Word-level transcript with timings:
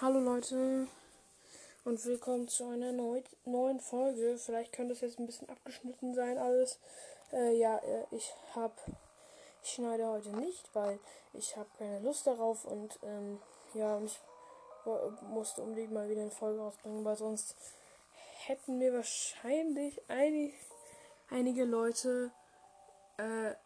Hallo 0.00 0.20
Leute 0.20 0.86
und 1.84 2.04
willkommen 2.04 2.46
zu 2.46 2.68
einer 2.68 2.92
neu 2.92 3.20
neuen 3.44 3.80
Folge. 3.80 4.38
Vielleicht 4.38 4.72
könnte 4.72 4.92
es 4.92 5.00
jetzt 5.00 5.18
ein 5.18 5.26
bisschen 5.26 5.48
abgeschnitten 5.48 6.14
sein 6.14 6.38
alles. 6.38 6.78
Äh, 7.32 7.58
ja, 7.58 7.78
äh, 7.78 8.04
ich 8.12 8.32
habe, 8.54 8.74
ich 9.64 9.70
schneide 9.72 10.06
heute 10.06 10.28
nicht, 10.36 10.72
weil 10.72 11.00
ich 11.32 11.56
habe 11.56 11.68
keine 11.78 11.98
Lust 11.98 12.28
darauf 12.28 12.64
und 12.64 12.96
ähm, 13.02 13.40
ja, 13.74 14.00
ich 14.00 14.20
musste 15.32 15.62
unbedingt 15.62 15.90
mal 15.90 16.08
wieder 16.08 16.22
eine 16.22 16.30
Folge 16.30 16.60
rausbringen, 16.60 17.04
weil 17.04 17.16
sonst 17.16 17.56
hätten 18.46 18.78
mir 18.78 18.94
wahrscheinlich 18.94 20.00
einig, 20.08 20.54
einige 21.28 21.64
Leute 21.64 22.30
äh, 23.16 23.50
äh, 23.50 23.56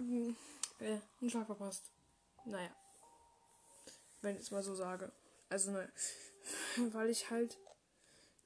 einen 0.00 1.28
Schlag 1.28 1.44
verpasst. 1.44 1.82
Naja 2.46 2.70
wenn 4.22 4.36
ich 4.36 4.42
es 4.42 4.50
mal 4.50 4.62
so 4.62 4.74
sage. 4.74 5.12
Also, 5.48 5.70
ne, 5.70 5.90
weil 6.92 7.10
ich 7.10 7.30
halt 7.30 7.58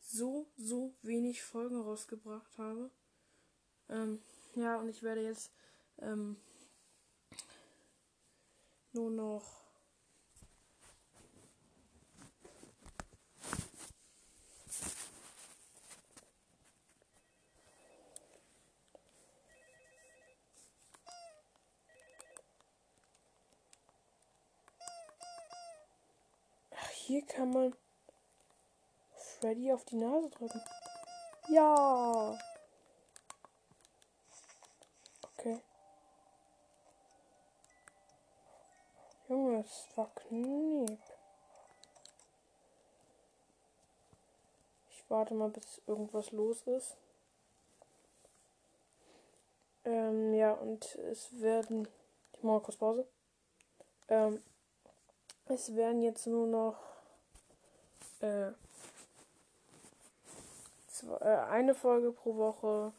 so, 0.01 0.47
so 0.57 0.95
wenig 1.03 1.43
Folgen 1.43 1.81
rausgebracht 1.81 2.59
habe. 2.59 2.91
Ähm, 3.89 4.23
ja, 4.55 4.77
und 4.77 4.89
ich 4.89 5.03
werde 5.03 5.23
jetzt 5.23 5.51
ähm, 6.01 6.37
nur 8.93 9.11
noch 9.11 9.64
hier 27.15 27.27
kann 27.27 27.51
man 27.51 27.77
Freddy 29.15 29.73
auf 29.73 29.85
die 29.85 29.95
Nase 29.95 30.29
drücken. 30.31 30.61
Ja. 31.49 32.37
Okay. 35.23 35.61
Junge, 39.29 39.61
es 39.61 39.87
war 39.95 40.11
kniep. 40.17 40.99
Ich 44.91 45.05
warte 45.09 45.35
mal, 45.35 45.51
bis 45.51 45.83
irgendwas 45.87 46.33
los 46.33 46.63
ist. 46.63 46.97
Ähm, 49.85 50.35
ja, 50.35 50.51
und 50.51 50.97
es 50.97 51.41
werden. 51.41 51.87
Ich 52.33 52.43
mache 52.43 52.63
kurz 52.63 52.77
Pause. 52.77 53.07
Ähm, 54.09 54.43
es 55.47 55.77
werden 55.77 56.03
jetzt 56.03 56.27
nur 56.27 56.49
noch 56.49 56.94
äh, 58.21 58.53
zwei, 60.89 61.17
äh, 61.17 61.51
eine 61.51 61.75
Folge 61.75 62.13
pro 62.13 62.37
Woche, 62.37 62.93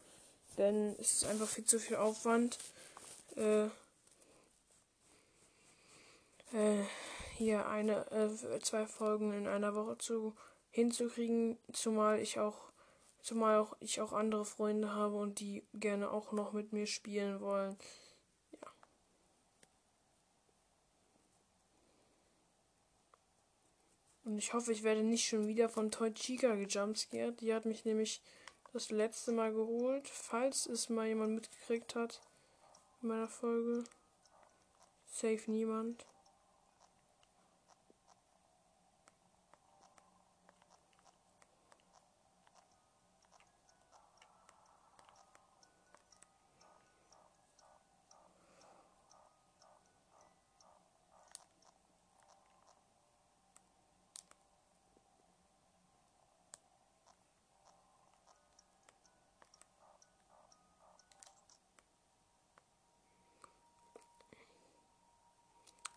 denn 0.58 0.94
es 1.00 1.14
ist 1.14 1.26
einfach 1.26 1.48
viel 1.48 1.64
zu 1.64 1.78
viel 1.78 1.96
Aufwand. 1.96 2.58
Äh, 3.36 3.66
äh, 6.52 6.84
hier 7.36 7.66
eine, 7.68 8.10
äh, 8.10 8.60
zwei 8.60 8.86
Folgen 8.86 9.32
in 9.32 9.46
einer 9.46 9.74
Woche 9.74 9.98
zu 9.98 10.34
hinzukriegen, 10.70 11.58
zumal 11.72 12.20
ich 12.20 12.38
auch 12.38 12.66
zumal 13.22 13.58
auch 13.58 13.76
ich 13.80 14.00
auch 14.00 14.12
andere 14.12 14.44
Freunde 14.44 14.94
habe 14.94 15.16
und 15.16 15.40
die 15.40 15.64
gerne 15.74 16.10
auch 16.10 16.32
noch 16.32 16.52
mit 16.52 16.72
mir 16.72 16.86
spielen 16.86 17.40
wollen. 17.40 17.76
Und 24.26 24.38
ich 24.38 24.52
hoffe, 24.54 24.72
ich 24.72 24.82
werde 24.82 25.04
nicht 25.04 25.28
schon 25.28 25.46
wieder 25.46 25.68
von 25.68 25.92
Toy 25.92 26.12
Chica 26.12 26.56
gejumpscared. 26.56 27.40
Die 27.40 27.54
hat 27.54 27.64
mich 27.64 27.84
nämlich 27.84 28.20
das 28.72 28.90
letzte 28.90 29.30
Mal 29.30 29.52
geholt. 29.52 30.08
Falls 30.08 30.66
es 30.66 30.88
mal 30.88 31.06
jemand 31.06 31.36
mitgekriegt 31.36 31.94
hat 31.94 32.20
in 33.00 33.08
meiner 33.08 33.28
Folge. 33.28 33.84
Safe 35.06 35.40
niemand. 35.46 36.04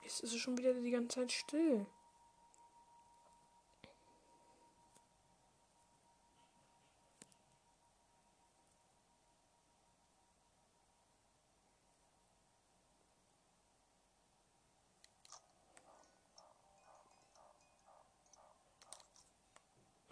Jetzt 0.10 0.22
ist 0.22 0.34
es 0.34 0.42
schon 0.42 0.58
wieder 0.58 0.74
die 0.74 0.90
ganze 0.90 1.20
Zeit 1.20 1.32
still. 1.32 1.86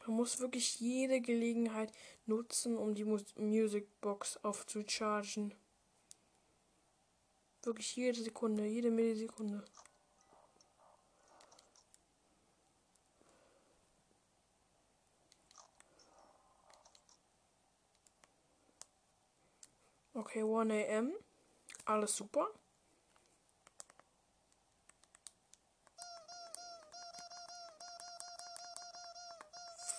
Man 0.06 0.16
muss 0.16 0.40
wirklich 0.40 0.79
jede 0.79 1.22
Gelegenheit 1.22 1.91
nutzen, 2.28 2.78
um 2.78 2.94
die 2.94 3.03
Music 3.03 3.88
Box 4.00 4.38
aufzuchargen. 4.44 5.56
Wirklich 7.64 7.96
jede 7.96 8.22
Sekunde, 8.22 8.68
jede 8.68 8.91
Millisekunde. 8.91 9.66
Okay, 20.17 20.41
1 20.41 20.89
am. 20.89 21.13
Alles 21.85 22.16
super. 22.16 22.47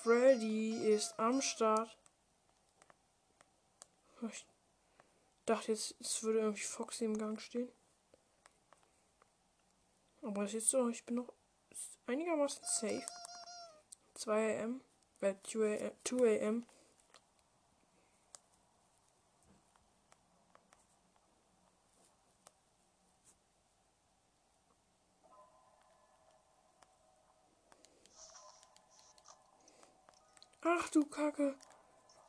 Freddy 0.02 0.92
ist 0.92 1.16
am 1.20 1.40
Start. 1.40 1.96
Ich 4.28 4.44
dachte 5.46 5.70
jetzt, 5.70 5.94
es 6.00 6.20
würde 6.24 6.40
irgendwie 6.40 6.62
Foxy 6.62 7.04
im 7.04 7.16
Gang 7.16 7.40
stehen. 7.40 7.70
Aber 10.22 10.42
es 10.42 10.54
ist 10.54 10.70
so, 10.70 10.88
ich 10.88 11.06
bin 11.06 11.14
noch 11.14 11.32
einigermaßen 12.06 12.64
safe. 12.64 13.06
2 14.14 14.64
am. 14.64 14.80
Äh, 15.20 15.36
2 15.44 16.48
am. 16.48 16.66
Ach 30.70 30.86
du 30.90 31.06
Kacke. 31.06 31.56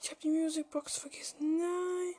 Ich 0.01 0.09
habe 0.09 0.21
die 0.21 0.29
Musicbox 0.29 0.97
vergessen. 0.97 1.57
Nein. 1.57 2.15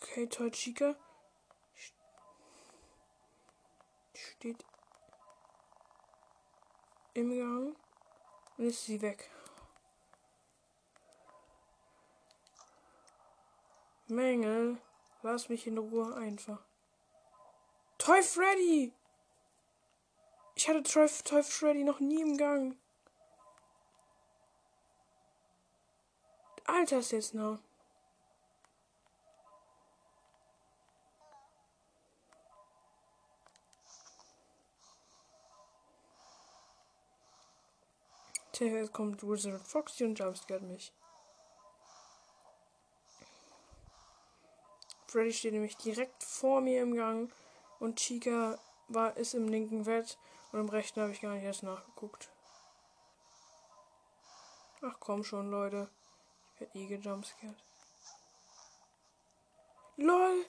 Okay, 0.00 0.26
Toy 0.26 0.50
Chica. 0.50 0.96
Steht 4.14 4.64
im 7.12 7.28
Gang. 7.36 7.76
Und 8.56 8.64
ist 8.64 8.86
sie 8.86 9.02
weg. 9.02 9.30
Mängel. 14.06 14.80
Lass 15.22 15.48
mich 15.48 15.66
in 15.66 15.78
Ruhe 15.78 16.14
einfach. 16.16 16.60
Toy 17.98 18.22
Freddy! 18.22 18.92
Ich 20.54 20.68
hatte 20.68 20.82
Toy, 20.82 21.08
Toy 21.24 21.42
Freddy 21.42 21.84
noch 21.84 22.00
nie 22.00 22.20
im 22.20 22.36
Gang. 22.36 22.76
Alter 26.66 26.98
ist 26.98 27.12
jetzt 27.12 27.34
noch. 27.34 27.60
Jetzt 38.58 38.92
kommt 38.92 39.22
Wizard 39.24 39.60
Foxy 39.66 40.04
und 40.04 40.16
jumpscared 40.16 40.62
mich. 40.62 40.92
Freddy 45.12 45.34
steht 45.34 45.52
nämlich 45.52 45.76
direkt 45.76 46.24
vor 46.24 46.62
mir 46.62 46.80
im 46.80 46.94
Gang 46.94 47.30
und 47.80 47.98
Chica 47.98 48.58
war, 48.88 49.14
ist 49.18 49.34
im 49.34 49.46
linken 49.46 49.84
Bett 49.84 50.16
und 50.52 50.60
im 50.60 50.70
rechten 50.70 51.02
habe 51.02 51.12
ich 51.12 51.20
gar 51.20 51.34
nicht 51.34 51.44
erst 51.44 51.62
nachgeguckt. 51.62 52.30
Ach 54.80 54.96
komm 55.00 55.22
schon, 55.22 55.50
Leute. 55.50 55.90
Ich 56.54 56.60
werde 56.62 56.78
eh 56.78 56.86
gejumpscared. 56.86 57.62
LOL! 59.98 60.46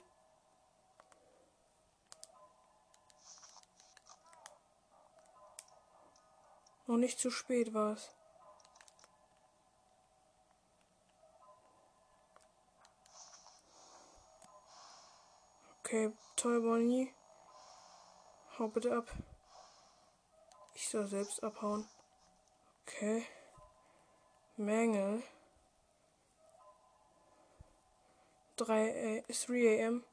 Noch 6.86 6.96
nicht 6.96 7.18
zu 7.18 7.30
spät 7.30 7.74
war 7.74 7.92
es. 7.92 8.10
Okay, 15.86 16.10
toll, 16.34 16.62
Bonnie. 16.62 17.12
Hau 18.58 18.68
bitte 18.68 18.96
ab. 18.96 19.06
Ich 20.74 20.88
soll 20.88 21.06
selbst 21.06 21.44
abhauen. 21.44 21.86
Okay. 22.86 23.26
Mängel. 24.56 25.22
3 28.56 29.24
A 29.28 29.32
3 29.32 29.86
am. 29.86 30.04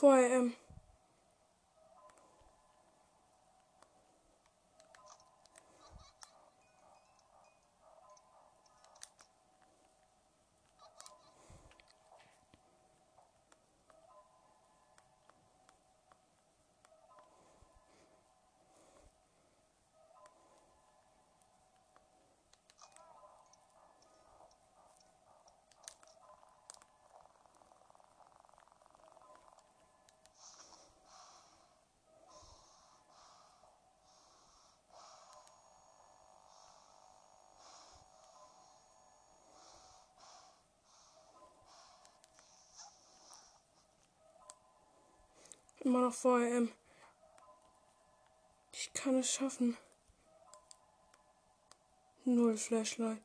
Vorher, 0.00 0.30
ähm. 0.30 0.59
Immer 45.80 46.00
noch 46.00 46.14
vor 46.14 46.40
ähm. 46.40 46.70
Ich 48.72 48.92
kann 48.92 49.18
es 49.18 49.32
schaffen. 49.32 49.76
Null 52.24 52.56
Flashlight. 52.56 53.22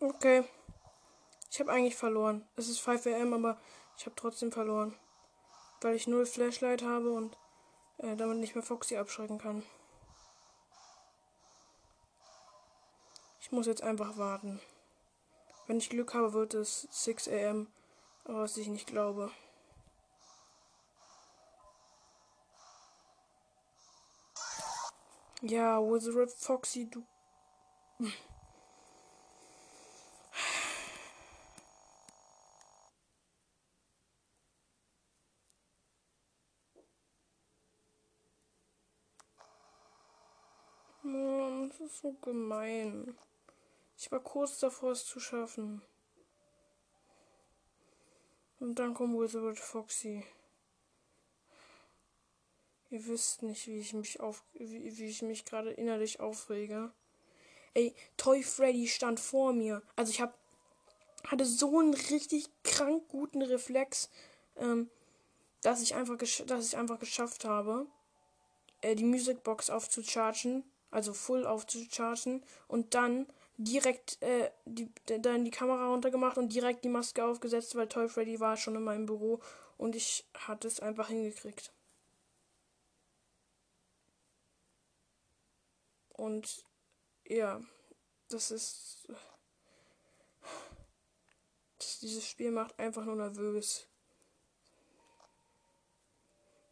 Okay. 0.00 0.44
Ich 1.50 1.60
habe 1.60 1.70
eigentlich 1.72 1.96
verloren. 1.96 2.46
Es 2.56 2.68
ist 2.68 2.80
5 2.80 3.06
am, 3.06 3.34
aber 3.34 3.60
ich 3.98 4.06
habe 4.06 4.14
trotzdem 4.14 4.52
verloren. 4.52 4.96
Weil 5.80 5.96
ich 5.96 6.06
null 6.06 6.24
Flashlight 6.24 6.82
habe 6.82 7.12
und 7.12 7.36
äh, 7.98 8.16
damit 8.16 8.38
nicht 8.38 8.54
mehr 8.54 8.64
Foxy 8.64 8.96
abschrecken 8.96 9.38
kann. 9.38 9.64
Ich 13.40 13.50
muss 13.50 13.66
jetzt 13.66 13.82
einfach 13.82 14.16
warten. 14.16 14.60
Wenn 15.66 15.78
ich 15.78 15.90
Glück 15.90 16.14
habe, 16.14 16.32
wird 16.32 16.54
es 16.54 16.88
6 16.90 17.28
am. 17.28 17.66
Aber 18.24 18.42
was 18.42 18.56
ich 18.56 18.68
nicht 18.68 18.86
glaube. 18.86 19.30
Ja, 25.40 25.80
Wizard 25.80 26.32
Foxy, 26.32 26.88
du. 26.88 27.04
Das 41.78 41.92
ist 41.92 42.00
so 42.00 42.12
gemein. 42.22 43.16
Ich 43.96 44.10
war 44.10 44.18
kurz 44.18 44.58
davor, 44.58 44.92
es 44.92 45.06
zu 45.06 45.20
schaffen. 45.20 45.80
Und 48.58 48.80
dann 48.80 48.94
kommt 48.94 49.16
Wizard 49.16 49.60
Foxy. 49.60 50.24
Ihr 52.90 53.06
wisst 53.06 53.42
nicht, 53.42 53.68
wie 53.68 53.78
ich 53.78 53.92
mich 53.92 54.18
auf, 54.18 54.42
wie, 54.54 54.96
wie 54.96 55.06
ich 55.06 55.22
mich 55.22 55.44
gerade 55.44 55.70
innerlich 55.70 56.18
aufrege. 56.18 56.90
Ey, 57.74 57.94
Toy 58.16 58.42
Freddy 58.42 58.88
stand 58.88 59.20
vor 59.20 59.52
mir. 59.52 59.82
Also 59.94 60.10
ich 60.10 60.20
hab, 60.20 60.36
hatte 61.28 61.44
so 61.44 61.78
einen 61.78 61.94
richtig 61.94 62.48
krank 62.64 63.06
guten 63.06 63.42
Reflex, 63.42 64.10
ähm, 64.56 64.90
dass 65.60 65.80
ich 65.80 65.94
einfach, 65.94 66.16
dass 66.16 66.66
ich 66.66 66.76
einfach 66.76 66.98
geschafft 66.98 67.44
habe, 67.44 67.86
äh, 68.80 68.96
die 68.96 69.04
Musicbox 69.04 69.70
aufzuchargen 69.70 70.64
also 70.90 71.12
full 71.12 71.46
aufzuchargen 71.46 72.44
und 72.66 72.94
dann 72.94 73.26
direkt 73.56 74.22
äh, 74.22 74.50
die, 74.64 74.90
dann 75.06 75.44
die 75.44 75.50
Kamera 75.50 75.88
runtergemacht 75.88 76.38
und 76.38 76.52
direkt 76.52 76.84
die 76.84 76.88
Maske 76.88 77.24
aufgesetzt, 77.24 77.74
weil 77.74 77.88
Toy 77.88 78.08
Freddy 78.08 78.40
war 78.40 78.56
schon 78.56 78.76
in 78.76 78.84
meinem 78.84 79.06
Büro 79.06 79.40
und 79.76 79.96
ich 79.96 80.26
hatte 80.34 80.68
es 80.68 80.80
einfach 80.80 81.08
hingekriegt. 81.08 81.72
Und 86.18 86.64
ja, 87.24 87.60
das 88.28 88.50
ist. 88.50 89.08
Das, 91.78 92.00
dieses 92.00 92.28
Spiel 92.28 92.50
macht 92.50 92.76
einfach 92.78 93.04
nur 93.04 93.14
nervös. 93.14 93.86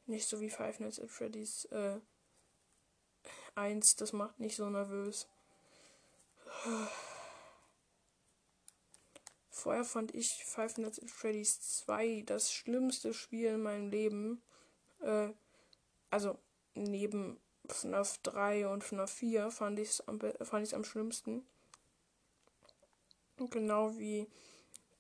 Nicht 0.07 0.27
so 0.27 0.41
wie 0.41 0.51
Five 0.51 0.81
Nights 0.81 0.99
at 0.99 1.11
Freddy's 1.11 1.65
äh, 1.67 2.01
1, 3.57 3.97
das 3.97 4.13
macht 4.13 4.39
nicht 4.39 4.57
so 4.57 4.69
nervös. 4.69 5.29
Vorher 9.51 9.85
fand 9.85 10.15
ich 10.15 10.45
Five 10.45 10.79
Nights 10.79 11.01
at 11.01 11.11
Freddy's 11.11 11.61
2 11.79 12.23
das 12.27 12.53
schlimmste 12.53 13.13
Spiel 13.15 13.55
in 13.55 13.63
meinem 13.63 13.91
Leben. 13.91 14.43
Äh, 15.01 15.31
also 16.11 16.39
neben 16.75 17.41
FNAF 17.69 18.19
3 18.19 18.69
und 18.69 18.85
FNAF 18.85 19.11
4 19.11 19.51
fand 19.51 19.79
ich 19.79 19.89
es 19.89 20.07
am, 20.07 20.21
fand 20.21 20.73
am 20.75 20.85
schlimmsten. 20.85 21.45
Genau 23.37 23.99
wie 23.99 24.29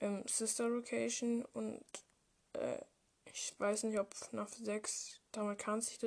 ähm, 0.00 0.24
Sister 0.26 0.68
Location 0.68 1.44
und 1.52 1.84
äh, 2.54 2.78
ich 3.26 3.54
weiß 3.58 3.84
nicht, 3.84 3.98
ob 3.98 4.14
FNAF 4.14 4.54
6 4.54 5.20
damit 5.32 5.58
kann 5.58 5.80
sich 5.80 5.98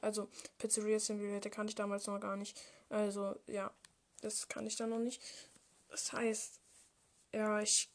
also 0.00 0.28
Pizzeria 0.58 0.98
Simulator 0.98 1.50
kannte 1.50 1.70
ich 1.70 1.74
damals 1.76 2.06
noch 2.06 2.20
gar 2.20 2.36
nicht. 2.36 2.60
Also 2.88 3.36
ja, 3.46 3.70
das 4.20 4.48
kann 4.48 4.66
ich 4.66 4.76
dann 4.76 4.90
noch 4.90 4.98
nicht. 4.98 5.22
Das 5.90 6.12
heißt, 6.12 6.60
ja, 7.32 7.60
ich 7.60 7.90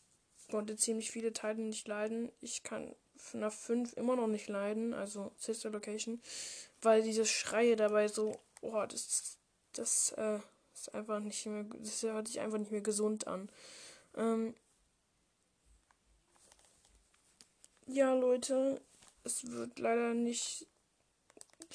konnte 0.50 0.76
ziemlich 0.76 1.12
viele 1.12 1.34
Teile 1.34 1.62
nicht 1.62 1.88
leiden. 1.88 2.32
Ich 2.42 2.64
kann 2.64 2.96
FNAF 3.18 3.56
5 3.56 3.94
immer 3.94 4.16
noch 4.16 4.28
nicht 4.28 4.48
leiden, 4.48 4.94
also 4.94 5.32
Sister 5.38 5.70
Location, 5.70 6.22
weil 6.82 7.02
diese 7.02 7.26
Schreie 7.26 7.76
dabei 7.76 8.08
so, 8.08 8.40
oh, 8.62 8.86
das, 8.86 9.38
das, 9.74 10.12
äh, 10.14 10.40
ist 10.76 10.94
einfach 10.94 11.20
nicht 11.20 11.46
mehr, 11.46 11.66
das 11.80 12.04
hört 12.04 12.28
sich 12.28 12.40
einfach 12.40 12.58
nicht 12.58 12.72
mehr 12.72 12.82
gesund 12.82 13.28
an. 13.28 13.50
Ähm, 14.16 14.54
ja, 17.88 18.14
Leute, 18.14 18.82
es 19.24 19.50
wird 19.52 19.80
leider 19.80 20.14
nicht 20.14 20.68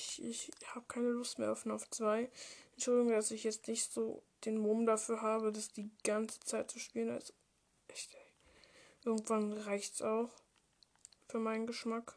Ich, 0.01 0.23
ich 0.23 0.51
habe 0.75 0.87
keine 0.87 1.09
Lust 1.09 1.39
mehr 1.39 1.53
auf 1.53 1.61
FNAF 1.61 1.89
2. 1.91 2.31
Entschuldigung, 2.73 3.13
dass 3.13 3.31
ich 3.31 3.45
jetzt 3.45 3.69
nicht 3.69 3.93
so 3.93 4.23
den 4.45 4.59
Mumm 4.59 4.87
dafür 4.87 5.21
habe, 5.21 5.53
das 5.53 5.69
die 5.73 5.91
ganze 6.05 6.41
Zeit 6.41 6.71
zu 6.71 6.79
spielen. 6.79 7.11
Also, 7.11 7.33
echt. 7.89 8.17
Irgendwann 9.05 9.53
reicht's 9.53 10.03
auch. 10.03 10.31
Für 11.29 11.39
meinen 11.39 11.67
Geschmack. 11.67 12.17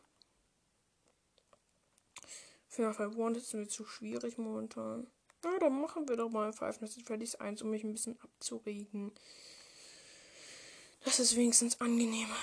Final 2.68 2.94
Five 2.94 3.16
One 3.18 3.38
ist 3.38 3.54
mir 3.54 3.68
zu 3.68 3.86
schwierig 3.86 4.38
momentan. 4.38 5.08
Ja, 5.44 5.60
dann 5.60 5.80
machen 5.80 6.08
wir 6.08 6.16
doch 6.16 6.30
mal 6.30 6.54
Five 6.54 6.82
Nights 6.82 6.98
at 6.98 7.04
Freddy's 7.04 7.36
1, 7.36 7.62
um 7.62 7.70
mich 7.70 7.84
ein 7.84 7.92
bisschen 7.92 8.20
abzuregen. 8.22 9.12
Das 11.04 11.20
ist 11.20 11.36
wenigstens 11.36 11.80
angenehmer. 11.82 12.36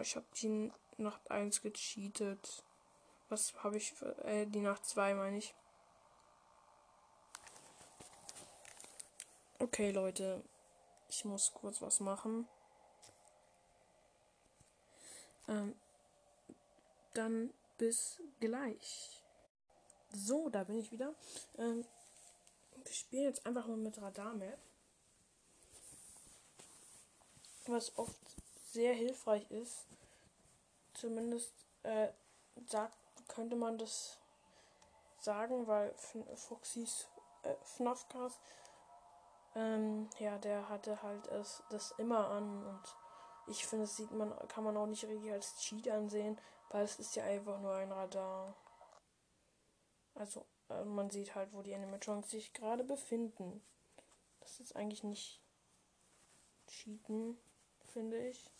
Ich 0.00 0.16
habe 0.16 0.26
die 0.40 0.72
Nacht 0.96 1.30
1 1.30 1.62
gecheatet. 1.62 2.62
Was 3.28 3.54
habe 3.62 3.76
ich 3.76 3.92
für, 3.92 4.16
äh, 4.24 4.46
die 4.46 4.60
Nacht 4.60 4.86
2 4.86 5.14
meine 5.14 5.38
ich. 5.38 5.54
Okay, 9.58 9.90
Leute. 9.90 10.42
Ich 11.08 11.24
muss 11.24 11.52
kurz 11.52 11.82
was 11.82 12.00
machen. 12.00 12.46
Ähm, 15.48 15.74
dann 17.14 17.52
bis 17.78 18.20
gleich. 18.40 19.22
So, 20.12 20.48
da 20.48 20.64
bin 20.64 20.78
ich 20.78 20.92
wieder. 20.92 21.14
Ähm, 21.56 21.84
wir 22.84 22.92
spielen 22.92 23.24
jetzt 23.24 23.44
einfach 23.46 23.66
mal 23.66 23.76
mit 23.76 24.00
Radar-Map. 24.00 24.58
Was 27.66 27.96
oft 27.98 28.16
sehr 28.78 28.94
hilfreich 28.94 29.50
ist. 29.50 29.88
Zumindest 30.94 31.52
äh, 31.82 32.12
sagt, 32.66 32.96
könnte 33.26 33.56
man 33.56 33.76
das 33.76 34.18
sagen, 35.18 35.66
weil 35.66 35.92
Foxys 36.36 37.08
äh, 37.42 37.56
FNAFcast, 37.62 38.40
ähm, 39.56 40.08
ja, 40.20 40.38
der 40.38 40.68
hatte 40.68 41.02
halt 41.02 41.26
es, 41.26 41.64
das 41.70 41.90
immer 41.98 42.28
an 42.28 42.64
und 42.66 42.96
ich 43.48 43.66
finde, 43.66 43.86
das 43.86 43.96
sieht 43.96 44.12
man, 44.12 44.32
kann 44.46 44.62
man 44.62 44.76
auch 44.76 44.86
nicht 44.86 45.04
richtig 45.04 45.32
als 45.32 45.58
Cheat 45.58 45.88
ansehen, 45.88 46.40
weil 46.68 46.84
es 46.84 47.00
ist 47.00 47.16
ja 47.16 47.24
einfach 47.24 47.58
nur 47.60 47.74
ein 47.74 47.90
Radar. 47.90 48.54
Also, 50.14 50.46
äh, 50.68 50.84
man 50.84 51.10
sieht 51.10 51.34
halt, 51.34 51.52
wo 51.52 51.62
die 51.62 51.74
Animatronics 51.74 52.30
sich 52.30 52.52
gerade 52.52 52.84
befinden. 52.84 53.60
Das 54.38 54.60
ist 54.60 54.76
eigentlich 54.76 55.02
nicht 55.02 55.42
Cheaten, 56.68 57.36
finde 57.86 58.28
ich. 58.28 58.52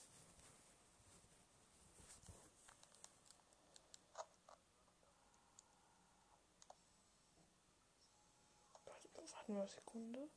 Mal 9.49 9.61
eine 9.61 9.69
Sekunde. 9.69 10.29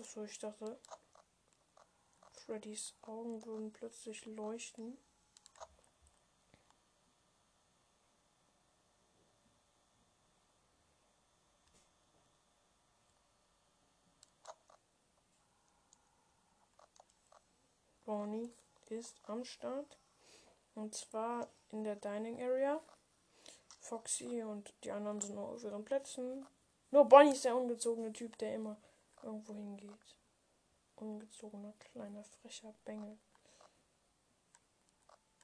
So, 0.00 0.22
ich 0.22 0.38
dachte, 0.38 0.78
Freddys 2.34 2.94
Augen 3.02 3.44
würden 3.44 3.72
plötzlich 3.72 4.24
leuchten. 4.26 4.96
Bonnie 18.04 18.54
ist 18.88 19.20
am 19.24 19.44
Start. 19.44 19.98
Und 20.76 20.94
zwar 20.94 21.48
in 21.70 21.82
der 21.82 21.96
Dining 21.96 22.40
Area. 22.40 22.80
Foxy 23.90 24.40
und 24.44 24.72
die 24.84 24.92
anderen 24.92 25.20
sind 25.20 25.34
noch 25.34 25.48
auf 25.48 25.64
ihren 25.64 25.84
Plätzen. 25.84 26.46
Nur 26.92 27.06
Bonnie 27.06 27.32
ist 27.32 27.44
der 27.44 27.56
ungezogene 27.56 28.12
Typ, 28.12 28.38
der 28.38 28.54
immer 28.54 28.80
irgendwo 29.20 29.52
hingeht. 29.52 30.16
Ungezogener 30.94 31.72
kleiner 31.80 32.22
frecher 32.22 32.72
Bengel. 32.84 33.18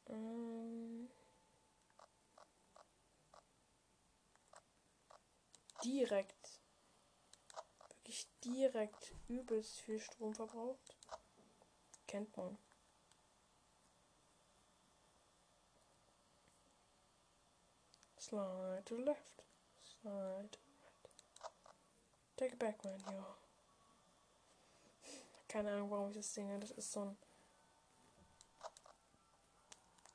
Ähm 0.06 1.10
direkt. 5.82 6.60
Wirklich 7.88 8.28
direkt 8.44 9.12
übelst 9.26 9.80
viel 9.80 9.98
Strom 9.98 10.34
verbraucht. 10.34 10.96
Kennt 12.06 12.36
man. 12.36 12.56
Slide 18.28 18.82
to 18.86 18.96
the 18.96 19.02
left. 19.02 19.44
Slide 19.84 20.50
to 20.50 20.58
the 20.58 20.72
right. 20.82 21.06
Take 22.36 22.52
it 22.54 22.58
back, 22.58 22.84
man, 22.84 22.98
yo. 23.12 23.24
Keine 25.46 25.70
Ahnung, 25.70 25.90
warum 25.92 26.08
ich 26.10 26.16
das 26.16 26.34
singe. 26.34 26.58
Das 26.58 26.72
ist 26.72 26.90
so 26.90 27.04
ein 27.04 27.16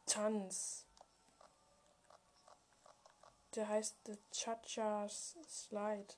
Tanz. 0.06 0.86
Der 3.56 3.70
heißt 3.70 3.96
The 4.06 4.18
Cha-Cha 4.32 5.08
Slide. 5.08 6.14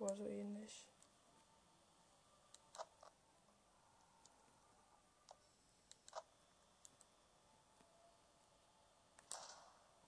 Oder 0.00 0.16
so 0.16 0.24
ähnlich. 0.24 0.88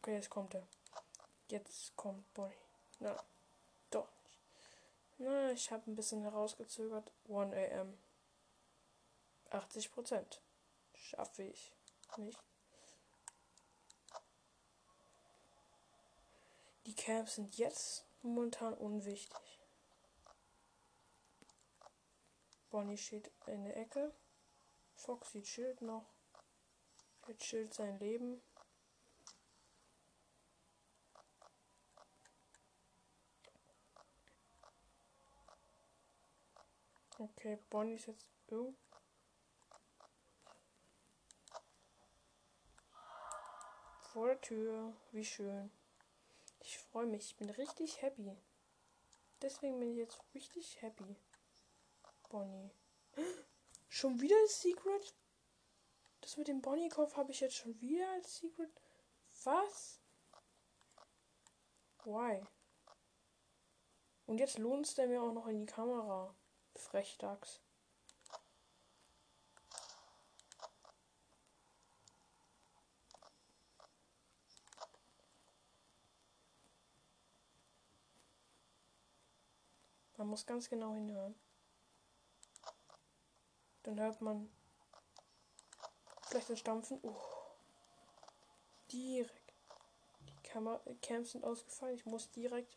Okay, 0.03 0.15
jetzt 0.15 0.29
kommt 0.29 0.55
er. 0.57 0.67
Jetzt 1.51 1.97
kommt 1.97 2.33
Bonnie. 2.33 2.55
Na, 3.01 3.21
doch 3.91 4.09
nicht. 4.23 4.39
Na, 5.19 5.51
ich 5.51 5.73
habe 5.73 5.91
ein 5.91 5.97
bisschen 5.97 6.23
herausgezögert. 6.23 7.13
1 7.29 7.73
am. 7.75 7.99
80 9.51 9.91
Prozent. 9.91 10.41
Schaffe 10.95 11.43
ich 11.43 11.73
nicht. 12.19 12.39
Die 16.87 16.95
Camps 16.95 17.35
sind 17.35 17.59
jetzt 17.59 18.05
momentan 18.23 18.75
unwichtig. 18.75 19.59
Bonnie 22.71 22.97
steht 22.97 23.33
in 23.47 23.65
der 23.65 23.77
Ecke. 23.77 24.15
Foxy 24.95 25.43
chillt 25.43 25.83
noch. 25.83 26.07
Er 27.27 27.37
chillt 27.39 27.75
sein 27.75 27.99
Leben. 27.99 28.41
Okay, 37.21 37.59
Bonnie 37.69 37.97
ist 37.97 38.07
jetzt 38.07 38.31
irgendwo. 38.49 38.75
Vor 44.01 44.29
der 44.29 44.41
Tür. 44.41 44.97
Wie 45.13 45.25
schön. 45.25 45.71
Ich 46.61 46.79
freue 46.79 47.05
mich. 47.05 47.27
Ich 47.27 47.37
bin 47.37 47.51
richtig 47.51 48.01
happy. 48.01 48.35
Deswegen 49.43 49.79
bin 49.79 49.91
ich 49.91 49.99
jetzt 49.99 50.19
richtig 50.33 50.81
happy. 50.81 51.15
Bonnie. 52.31 52.71
Schon 53.91 54.19
wieder 54.23 54.37
das 54.45 54.63
Secret? 54.63 55.15
Das 56.23 56.39
mit 56.39 56.49
dem 56.49 56.63
Bonnie-Kopf 56.63 57.19
habe 57.19 57.33
ich 57.33 57.41
jetzt 57.41 57.57
schon 57.57 57.79
wieder 57.81 58.09
als 58.13 58.39
Secret. 58.39 58.71
Was? 59.45 60.01
Why? 62.05 62.47
Und 64.27 64.39
jetzt 64.39 64.59
lohnt 64.59 64.87
es 64.87 64.97
mir 64.97 65.23
auch 65.23 65.33
noch 65.33 65.49
in 65.49 65.59
die 65.59 65.67
Kamera. 65.67 66.35
Frechdachs. 66.77 67.61
Man 80.21 80.29
muss 80.29 80.45
ganz 80.45 80.69
genau 80.69 80.93
hinhören. 80.93 81.35
Dann 83.85 83.99
hört 83.99 84.21
man 84.21 84.51
vielleicht 86.29 86.51
ein 86.51 86.59
Stampfen. 86.59 87.01
Uh. 87.03 87.17
Direkt. 88.93 89.55
Die 90.29 90.49
Kamera 90.49 90.79
Cams 91.01 91.31
sind 91.33 91.43
ausgefallen. 91.43 91.97
Ich 91.97 92.05
muss 92.05 92.31
direkt 92.33 92.77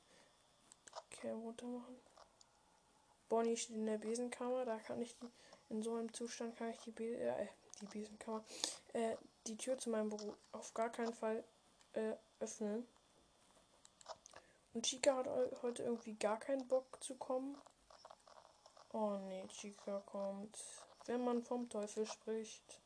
die 0.87 1.15
Cam 1.17 1.41
runter 1.41 1.65
machen. 1.65 1.99
Bonnie 3.33 3.57
steht 3.57 3.77
in 3.77 3.87
der 3.87 3.97
Besenkammer. 3.97 4.63
Da 4.63 4.77
kann 4.77 5.01
ich 5.01 5.15
in 5.69 5.81
so 5.81 5.95
einem 5.95 6.13
Zustand 6.13 6.55
kann 6.55 6.69
ich 6.69 6.77
die, 6.81 6.91
Be 6.91 7.17
äh, 7.17 7.47
die 7.81 7.87
Besenkammer, 7.87 8.43
äh, 8.93 9.15
die 9.47 9.57
Tür 9.57 9.75
zu 9.75 9.89
meinem 9.89 10.09
Büro 10.09 10.35
auf 10.51 10.71
gar 10.75 10.91
keinen 10.91 11.15
Fall 11.15 11.43
äh, 11.93 12.13
öffnen. 12.39 12.87
Und 14.75 14.85
Chica 14.85 15.15
hat 15.15 15.27
heute 15.63 15.81
irgendwie 15.81 16.13
gar 16.13 16.39
keinen 16.39 16.67
Bock 16.67 17.03
zu 17.03 17.15
kommen. 17.15 17.57
Oh 18.91 19.17
nee, 19.27 19.47
Chica 19.47 20.03
kommt. 20.05 20.55
Wenn 21.07 21.23
man 21.23 21.41
vom 21.41 21.67
Teufel 21.69 22.05
spricht. 22.05 22.81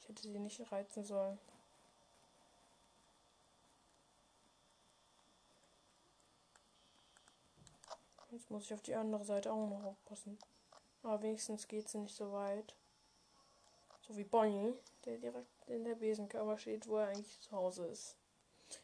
Ich 0.00 0.08
hätte 0.08 0.22
sie 0.22 0.38
nicht 0.38 0.70
reizen 0.70 1.02
sollen. 1.02 1.36
Jetzt 8.34 8.50
muss 8.50 8.64
ich 8.64 8.74
auf 8.74 8.82
die 8.82 8.96
andere 8.96 9.24
Seite 9.24 9.52
auch 9.52 9.68
noch 9.68 9.84
aufpassen. 9.84 10.36
Aber 11.04 11.22
wenigstens 11.22 11.68
geht 11.68 11.88
sie 11.88 11.98
nicht 11.98 12.16
so 12.16 12.32
weit. 12.32 12.74
So 14.00 14.16
wie 14.16 14.24
Bonnie, 14.24 14.74
der 15.04 15.18
direkt 15.18 15.68
in 15.68 15.84
der 15.84 15.94
Besenkammer 15.94 16.58
steht, 16.58 16.88
wo 16.88 16.96
er 16.96 17.08
eigentlich 17.08 17.40
zu 17.40 17.52
Hause 17.52 17.86
ist. 17.86 18.16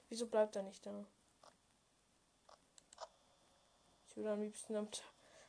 Wieso 0.09 0.28
bleibt 0.28 0.54
er 0.54 0.62
nicht 0.62 0.87
da? 0.87 1.04
Ich 4.07 4.16
würde 4.16 4.30
am 4.30 4.40
liebsten 4.40 4.76
am, 4.76 4.88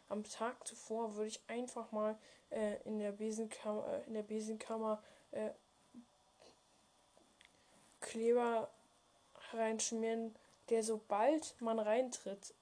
am 0.10 0.24
Tag 0.24 0.68
zuvor 0.68 1.16
würde 1.16 1.28
ich 1.28 1.42
einfach 1.48 1.92
mal 1.92 2.18
äh, 2.50 2.82
in 2.84 2.98
der 2.98 3.12
Besenkammer, 3.12 3.88
äh, 3.88 4.08
in 4.08 4.16
der 4.16 4.24
Besenkammer 4.24 5.04
äh, 5.30 5.52
Kleber 8.00 8.72
reinschmieren, 9.52 10.36
der 10.70 10.84
sobald 10.84 11.62
man 11.62 11.78
reintritt, 11.78 12.56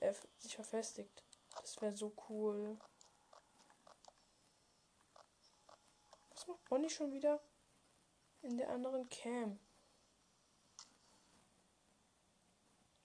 äh, 0.00 0.14
sich 0.38 0.54
verfestigt. 0.54 1.24
Das 1.60 1.80
wäre 1.80 1.96
so 1.96 2.12
cool. 2.28 2.78
Was 6.30 6.46
macht 6.46 6.64
Bonnie 6.66 6.90
schon 6.90 7.12
wieder 7.12 7.40
in 8.42 8.56
der 8.56 8.70
anderen 8.70 9.08
Cam? 9.08 9.58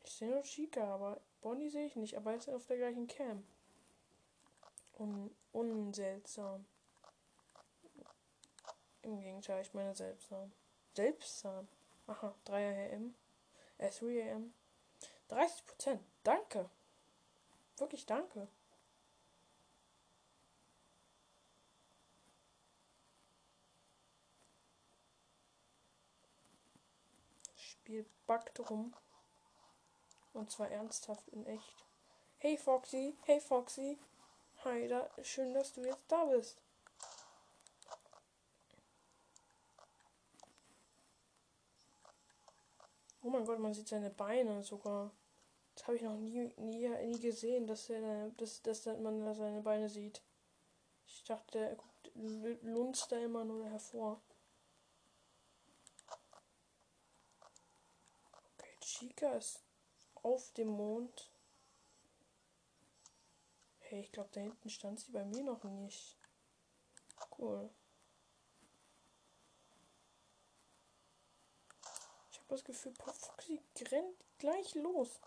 Ich 0.03 0.13
sehe 0.13 0.29
nur 0.29 0.43
Chica, 0.43 0.93
aber 0.93 1.19
Bonnie 1.41 1.69
sehe 1.69 1.87
ich 1.87 1.95
nicht, 1.95 2.15
aber 2.15 2.35
ist 2.35 2.49
auf 2.49 2.67
der 2.67 2.77
gleichen 2.77 3.07
Cam. 3.07 3.45
Un 4.99 5.35
unseltsam. 5.51 6.65
Im 9.01 9.19
Gegenteil, 9.19 9.61
ich 9.61 9.73
meine 9.73 9.95
seltsam. 9.95 10.53
Selbstsam. 10.95 11.67
Aha, 12.07 12.35
3 12.45 12.93
am. 12.93 13.15
Äh, 13.77 13.89
3 13.89 14.33
am. 14.33 14.53
30 15.27 15.65
Prozent. 15.65 16.01
Danke. 16.23 16.69
Wirklich 17.77 18.05
danke. 18.05 18.47
Spiel 27.55 28.05
backt 28.27 28.59
rum. 28.69 28.93
Und 30.33 30.51
zwar 30.51 30.69
ernsthaft 30.69 31.27
in 31.29 31.45
echt. 31.45 31.85
Hey 32.37 32.57
Foxy, 32.57 33.17
hey 33.23 33.39
Foxy. 33.39 33.97
Hi, 34.63 34.87
da, 34.87 35.09
schön, 35.21 35.53
dass 35.53 35.73
du 35.73 35.81
jetzt 35.83 36.09
da 36.09 36.25
bist. 36.25 36.61
Oh 43.21 43.29
mein 43.29 43.45
Gott, 43.45 43.59
man 43.59 43.73
sieht 43.73 43.87
seine 43.87 44.09
Beine 44.09 44.63
sogar. 44.63 45.11
Habe 45.83 45.97
ich 45.97 46.01
noch 46.01 46.15
nie, 46.15 46.49
nie, 46.57 46.87
nie 46.87 47.19
gesehen, 47.19 47.67
dass, 47.67 47.89
er, 47.89 48.29
dass, 48.37 48.61
dass 48.61 48.85
man 48.85 49.19
da 49.19 49.33
seine 49.33 49.61
Beine 49.61 49.89
sieht. 49.89 50.21
Ich 51.05 51.23
dachte, 51.25 51.59
er 51.59 51.75
guckt, 51.75 52.11
lunzt 52.63 53.11
da 53.11 53.17
immer 53.17 53.43
nur 53.43 53.65
hervor. 53.65 54.21
Okay, 58.57 58.77
Chica 58.79 59.33
ist 59.33 59.61
auf 60.15 60.51
dem 60.53 60.69
Mond. 60.69 61.29
Hey, 63.79 63.99
ich 63.99 64.11
glaube, 64.13 64.29
da 64.31 64.39
hinten 64.39 64.69
stand 64.69 65.01
sie 65.01 65.11
bei 65.11 65.25
mir 65.25 65.43
noch 65.43 65.65
nicht. 65.65 66.17
Cool. 67.37 67.69
Ich 72.31 72.39
habe 72.39 72.47
das 72.47 72.63
Gefühl, 72.63 72.93
Foxy 72.95 73.61
rennt 73.91 74.15
gleich 74.37 74.75
los. 74.75 75.19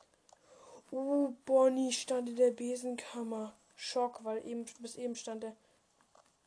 Oh, 0.91 1.35
Bonnie 1.45 1.93
stand 1.93 2.29
in 2.29 2.37
der 2.37 2.51
Besenkammer. 2.51 3.55
Schock, 3.77 4.25
weil 4.25 4.47
eben 4.47 4.65
bis 4.81 4.97
eben 4.97 5.15
stand 5.15 5.45
er 5.45 5.57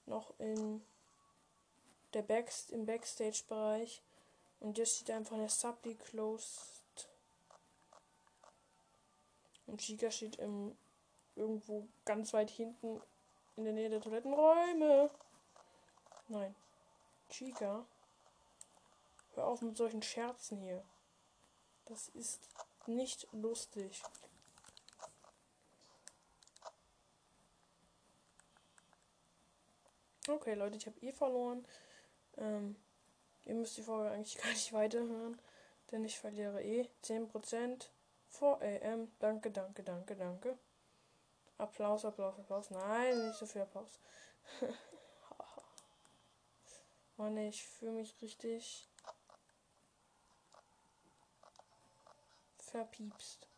noch 0.06 0.34
in 0.40 0.82
der 2.14 2.24
Backst 2.24 2.72
im 2.72 2.86
Backstage-Bereich. 2.86 4.02
Und 4.60 4.78
jetzt 4.78 4.96
steht 4.96 5.12
einfach 5.12 5.36
in 5.36 5.42
der 5.42 5.50
Subly 5.50 5.96
closed. 5.96 7.08
Und 9.68 9.82
Chica 9.82 10.10
steht 10.10 10.38
im 10.38 10.76
irgendwo 11.36 11.88
ganz 12.06 12.34
weit 12.34 12.50
hinten 12.50 13.02
in 13.56 13.64
der 13.64 13.74
Nähe 13.74 13.90
der 13.90 14.02
Toilettenräume. 14.02 15.10
Nein. 16.28 16.56
Chica. 17.30 17.86
Hör 19.36 19.48
auf 19.48 19.62
mit 19.62 19.78
solchen 19.78 20.02
Scherzen 20.02 20.58
hier. 20.60 20.84
Das 21.86 22.10
ist 22.10 22.42
nicht 22.88 23.28
lustig. 23.32 24.02
Okay, 30.30 30.54
Leute, 30.54 30.78
ich 30.78 30.86
habe 30.86 31.00
eh 31.02 31.12
verloren. 31.12 31.66
Ähm, 32.38 32.76
ihr 33.46 33.56
müsst 33.56 33.78
die 33.78 33.82
Folge 33.82 34.12
eigentlich 34.12 34.38
gar 34.42 34.50
nicht 34.50 34.72
weiterhören, 34.74 35.42
denn 35.92 36.06
ich 36.06 36.20
verliere 36.20 36.62
eh 36.64 36.88
10% 37.04 37.90
vor 38.30 38.62
AM. 38.62 39.12
Danke, 39.18 39.50
danke, 39.50 39.82
danke, 39.82 40.16
danke. 40.16 40.58
Applaus, 41.58 42.06
Applaus, 42.06 42.38
Applaus. 42.38 42.70
Nein, 42.70 43.26
nicht 43.26 43.40
so 43.40 43.48
viel 43.48 43.64
Applaus. 43.64 44.00
Mann, 47.18 47.36
ich 47.38 47.66
fühle 47.66 47.94
mich 47.94 48.22
richtig 48.22 48.88
verpiepst. 52.58 53.49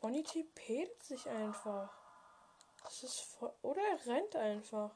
Bonnie 0.00 0.24
pedelt 0.54 1.02
sich 1.02 1.28
einfach. 1.28 1.92
Das 2.82 3.02
ist 3.02 3.20
voll. 3.20 3.52
Oder 3.62 3.82
er 3.82 4.06
rennt 4.06 4.34
einfach. 4.34 4.90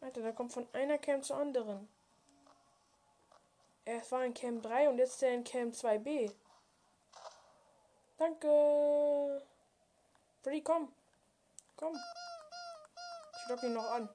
Alter, 0.00 0.22
da 0.22 0.32
kommt 0.32 0.52
von 0.52 0.68
einer 0.74 0.98
Cam 0.98 1.22
zur 1.22 1.36
anderen. 1.36 1.88
Er 3.84 4.08
war 4.10 4.24
in 4.24 4.34
Cam 4.34 4.60
3 4.60 4.90
und 4.90 4.98
jetzt 4.98 5.14
ist 5.14 5.22
er 5.22 5.34
in 5.34 5.44
Cam 5.44 5.70
2b. 5.70 6.32
Danke. 8.18 9.46
Freddy, 10.42 10.62
komm. 10.62 10.92
Komm. 11.76 11.94
Ich 11.94 13.48
lock 13.48 13.62
ihn 13.62 13.72
noch 13.72 13.90
an. 13.90 14.08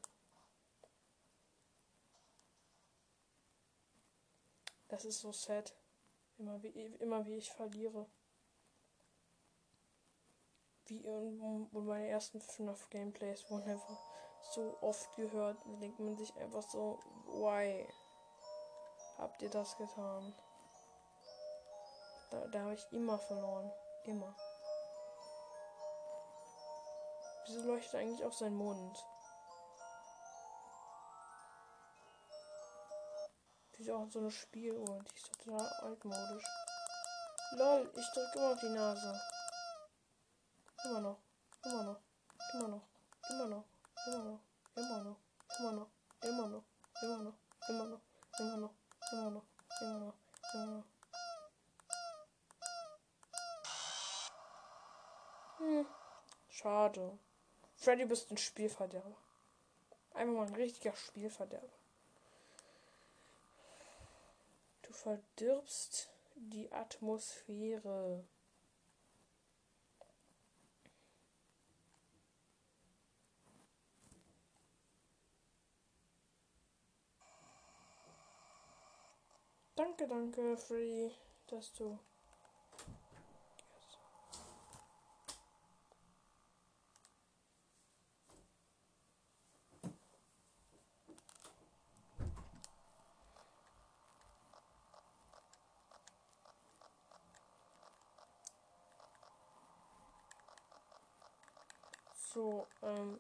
Das 4.88 5.04
ist 5.04 5.20
so 5.20 5.32
sad. 5.32 5.74
Immer 6.38 6.62
wie, 6.62 6.70
immer 6.70 7.26
wie 7.26 7.38
ich 7.38 7.52
verliere 7.52 8.08
wie 10.88 11.00
in, 11.00 11.70
meine 11.72 12.08
ersten 12.08 12.40
FNAF 12.40 12.90
Gameplays 12.90 13.50
wurden 13.50 13.70
einfach 13.70 13.98
so 14.54 14.78
oft 14.82 15.16
gehört. 15.16 15.58
Da 15.66 15.80
denkt 15.80 16.00
man 16.00 16.18
sich 16.18 16.36
einfach 16.38 16.62
so, 16.64 17.00
why 17.26 17.88
habt 19.18 19.42
ihr 19.42 19.50
das 19.50 19.78
getan? 19.78 20.34
Da, 22.32 22.48
da 22.48 22.62
habe 22.62 22.74
ich 22.74 22.92
immer 22.92 23.18
verloren. 23.18 23.72
Immer. 24.06 24.36
Wieso 27.48 27.62
leuchtet 27.62 27.96
eigentlich 27.96 28.24
auf 28.24 28.34
sein 28.34 28.56
Mund? 28.56 28.98
Wieso 33.78 33.96
auch 33.96 34.10
so 34.10 34.20
eine 34.20 34.32
Spieluhr? 34.32 35.04
Die 35.04 35.16
ist 35.16 35.44
total 35.44 35.68
altmodisch. 35.82 36.46
Lol, 37.52 37.92
ich 37.96 38.12
drücke 38.14 38.40
immer 38.40 38.54
auf 38.54 38.60
die 38.60 38.70
Nase. 38.70 39.22
Immer 40.86 41.02
noch. 41.02 41.18
Immer 41.64 41.84
noch. 41.84 42.00
Immer 42.54 42.68
noch. 42.68 42.84
Immer 43.28 43.48
noch. 43.48 43.66
Immer 44.06 44.24
noch. 44.24 44.40
Immer 44.76 45.02
noch. 45.04 45.18
Immer 45.58 45.72
noch. 45.72 45.90
Immer 46.22 46.48
noch. 46.48 46.64
Immer 47.02 47.18
noch. 47.18 47.34
Immer 47.68 47.88
noch. 47.88 48.04
Immer 48.40 48.58
noch. 48.58 48.74
Immer 49.12 49.30
noch. 49.32 49.44
Immer 49.82 50.00
noch. 50.00 50.14
Immer 50.54 50.66
noch. 50.66 50.86
Hm. 55.58 55.86
Schade. 56.50 57.18
Freddy 57.78 58.06
bist 58.06 58.30
ein 58.30 58.38
Spielverderber. 58.38 59.18
Einfach 60.14 60.34
mal 60.36 60.48
ein 60.48 60.56
richtiger 60.56 60.96
Spielverderber. 60.96 61.68
Du 64.84 64.94
verdirbst 64.94 66.10
die 66.36 66.72
Atmosphäre. 66.72 68.24
Danke, 79.86 80.08
danke, 80.08 80.58
Freddy, 80.58 81.12
dass 81.46 81.72
du. 81.74 82.00
So, 102.34 102.66
ähm. 102.82 103.20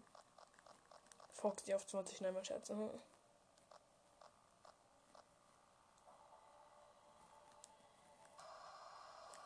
Foxy 1.31 1.75
auf 1.75 1.85
20, 1.85 2.21
nein, 2.21 2.33
mal 2.33 2.43
Scherze. 2.43 2.75
Hm. 2.75 2.89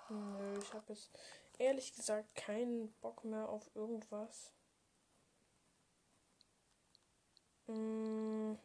Nö, 0.10 0.58
ich 0.58 0.74
habe 0.90 1.00
jetzt 1.00 1.12
ehrlich 1.60 1.94
gesagt 1.94 2.36
keinen 2.36 2.92
Bock 3.02 3.24
mehr 3.24 3.48
auf 3.48 3.70
irgendwas. 3.76 4.52
Hm. 7.68 8.58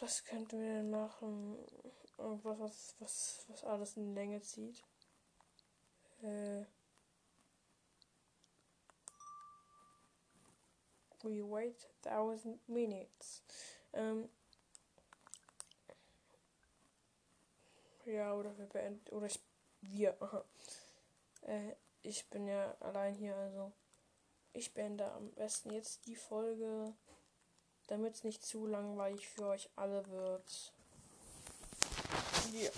Was 0.00 0.24
könnten 0.24 0.60
wir 0.60 0.74
denn 0.74 0.90
machen? 0.90 1.58
Irgendwas, 2.18 2.58
was, 2.58 2.94
was, 2.98 3.44
was 3.48 3.64
alles 3.64 3.96
in 3.96 4.14
Länge 4.14 4.40
zieht. 4.40 4.82
Äh. 6.22 6.64
We 11.22 11.40
wait 11.48 11.88
thousand 12.02 12.68
minutes. 12.68 13.42
Ähm. 13.92 14.28
Ja, 18.06 18.34
oder 18.34 18.56
wir 18.58 18.66
beenden. 18.66 19.14
Oder 19.14 19.26
ich. 19.26 19.40
Wir. 19.80 20.20
Aha. 20.22 20.44
Äh, 21.42 21.74
ich 22.02 22.26
bin 22.26 22.46
ja 22.46 22.76
allein 22.80 23.14
hier, 23.14 23.36
also. 23.36 23.72
Ich 24.54 24.74
beende 24.74 25.10
am 25.12 25.30
besten 25.30 25.70
jetzt 25.70 26.06
die 26.06 26.16
Folge, 26.16 26.92
damit 27.86 28.14
es 28.14 28.24
nicht 28.24 28.44
zu 28.44 28.66
langweilig 28.66 29.26
für 29.28 29.46
euch 29.46 29.70
alle 29.76 30.06
wird. 30.08 30.72
Ja. 32.52 32.70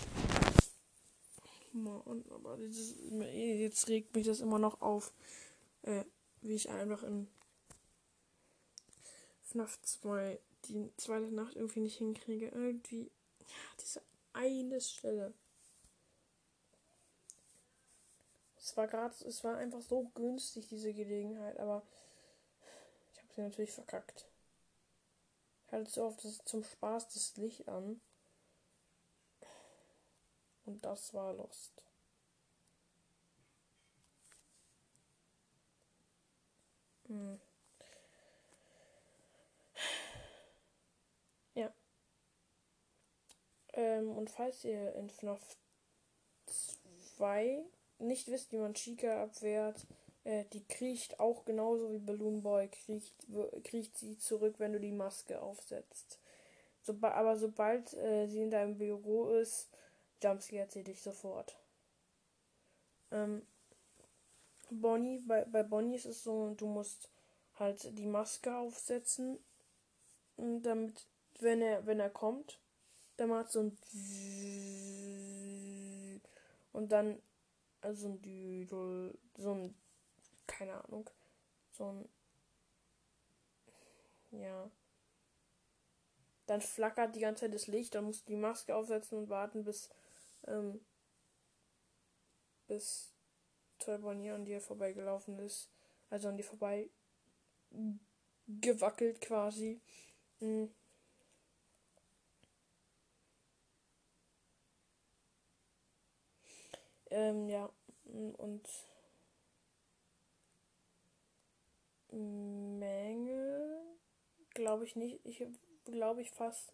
Mann, 1.73 2.23
aber 2.29 2.55
dieses, 2.57 2.95
jetzt 3.11 3.89
regt 3.89 4.15
mich 4.15 4.25
das 4.25 4.39
immer 4.39 4.59
noch 4.59 4.81
auf, 4.81 5.11
äh, 5.81 6.05
wie 6.41 6.55
ich 6.55 6.69
einfach 6.69 7.03
in 7.03 7.27
FNAF 9.43 9.81
2 9.81 10.39
die 10.65 10.89
zweite 10.97 11.31
Nacht 11.31 11.55
irgendwie 11.55 11.81
nicht 11.81 11.97
hinkriege. 11.97 12.47
Irgendwie, 12.47 13.11
ja, 13.47 13.55
diese 13.81 14.01
eine 14.35 14.79
Stelle. 14.81 15.33
Es 18.57 18.75
war 18.75 18.87
gerade, 18.87 19.15
es 19.25 19.43
war 19.43 19.57
einfach 19.57 19.81
so 19.81 20.11
günstig, 20.15 20.67
diese 20.67 20.93
Gelegenheit, 20.93 21.59
aber 21.59 21.83
ich 23.13 23.19
habe 23.19 23.33
sie 23.33 23.41
natürlich 23.41 23.71
verkackt. 23.71 24.25
Ich 25.67 25.73
hatte 25.73 25.89
so 25.89 26.05
oft 26.05 26.23
das, 26.23 26.43
zum 26.45 26.63
Spaß 26.63 27.09
das 27.09 27.37
Licht 27.37 27.67
an. 27.67 28.01
Und 30.65 30.83
das 30.83 31.13
war 31.13 31.33
Lost. 31.33 31.81
Hm. 37.07 37.35
Ja. 41.55 41.71
Ähm, 43.75 44.17
und 44.17 44.29
falls 44.29 44.63
ihr 44.63 44.93
in 44.95 45.09
FNAF 45.09 45.57
2 47.17 47.63
nicht 47.99 48.27
wisst, 48.29 48.51
wie 48.51 48.57
man 48.57 48.73
Chica 48.73 49.23
abwehrt, 49.23 49.85
äh, 50.23 50.45
die 50.53 50.65
kriecht 50.65 51.19
auch 51.19 51.45
genauso 51.45 51.91
wie 51.91 51.99
Balloon 51.99 52.41
Boy, 52.41 52.69
kriecht, 52.69 53.13
kriecht 53.63 53.97
sie 53.97 54.17
zurück, 54.17 54.55
wenn 54.57 54.73
du 54.73 54.79
die 54.79 54.91
Maske 54.91 55.41
aufsetzt. 55.41 56.19
Soba 56.81 57.11
aber 57.11 57.37
sobald 57.37 57.93
äh, 57.93 58.27
sie 58.27 58.43
in 58.43 58.51
deinem 58.51 58.77
Büro 58.77 59.29
ist, 59.29 59.69
jumpscaret 60.23 60.71
sie 60.71 60.83
dich 60.83 61.01
sofort. 61.01 61.55
Ähm, 63.11 63.45
Bonnie, 64.71 65.19
bei, 65.19 65.45
bei 65.45 65.63
Bonnie 65.63 65.95
ist 65.95 66.05
es 66.05 66.23
so, 66.23 66.53
du 66.55 66.67
musst 66.67 67.09
halt 67.55 67.97
die 67.97 68.07
Maske 68.07 68.55
aufsetzen, 68.55 69.37
damit, 70.37 71.05
wenn 71.39 71.61
er, 71.61 71.85
wenn 71.85 71.99
er 71.99 72.09
kommt, 72.09 72.59
dann 73.17 73.29
macht 73.29 73.51
so 73.51 73.61
ein 73.61 73.77
und 76.73 76.91
dann 76.91 77.21
also 77.81 78.07
ein 78.09 78.21
Düdel, 78.21 79.17
so 79.37 79.53
ein 79.53 79.75
keine 80.47 80.83
Ahnung, 80.83 81.09
so 81.71 81.85
ein 81.91 82.09
ja. 84.31 84.69
Dann 86.45 86.61
flackert 86.61 87.15
die 87.15 87.21
ganze 87.21 87.41
Zeit 87.41 87.53
das 87.53 87.67
Licht, 87.67 87.95
dann 87.95 88.05
musst 88.05 88.27
du 88.27 88.33
die 88.33 88.37
Maske 88.37 88.75
aufsetzen 88.75 89.17
und 89.17 89.29
warten, 89.29 89.63
bis 89.63 89.89
ähm, 90.47 90.79
bis 92.67 93.13
Toy 93.79 93.97
Bonnie 93.97 94.31
an 94.31 94.45
dir 94.45 94.61
vorbeigelaufen 94.61 95.39
ist. 95.39 95.69
Also 96.09 96.27
an 96.29 96.37
dir 96.37 96.43
vorbei 96.43 96.89
gewackelt 98.47 99.21
quasi. 99.21 99.81
Mhm. 100.39 100.69
Ähm, 107.15 107.47
ja, 107.47 107.69
und 108.03 108.67
Menge 112.11 113.81
glaube 114.53 114.83
ich 114.83 114.97
nicht. 114.97 115.21
Ich 115.23 115.41
glaube 115.85 116.21
ich 116.21 116.31
fast, 116.31 116.73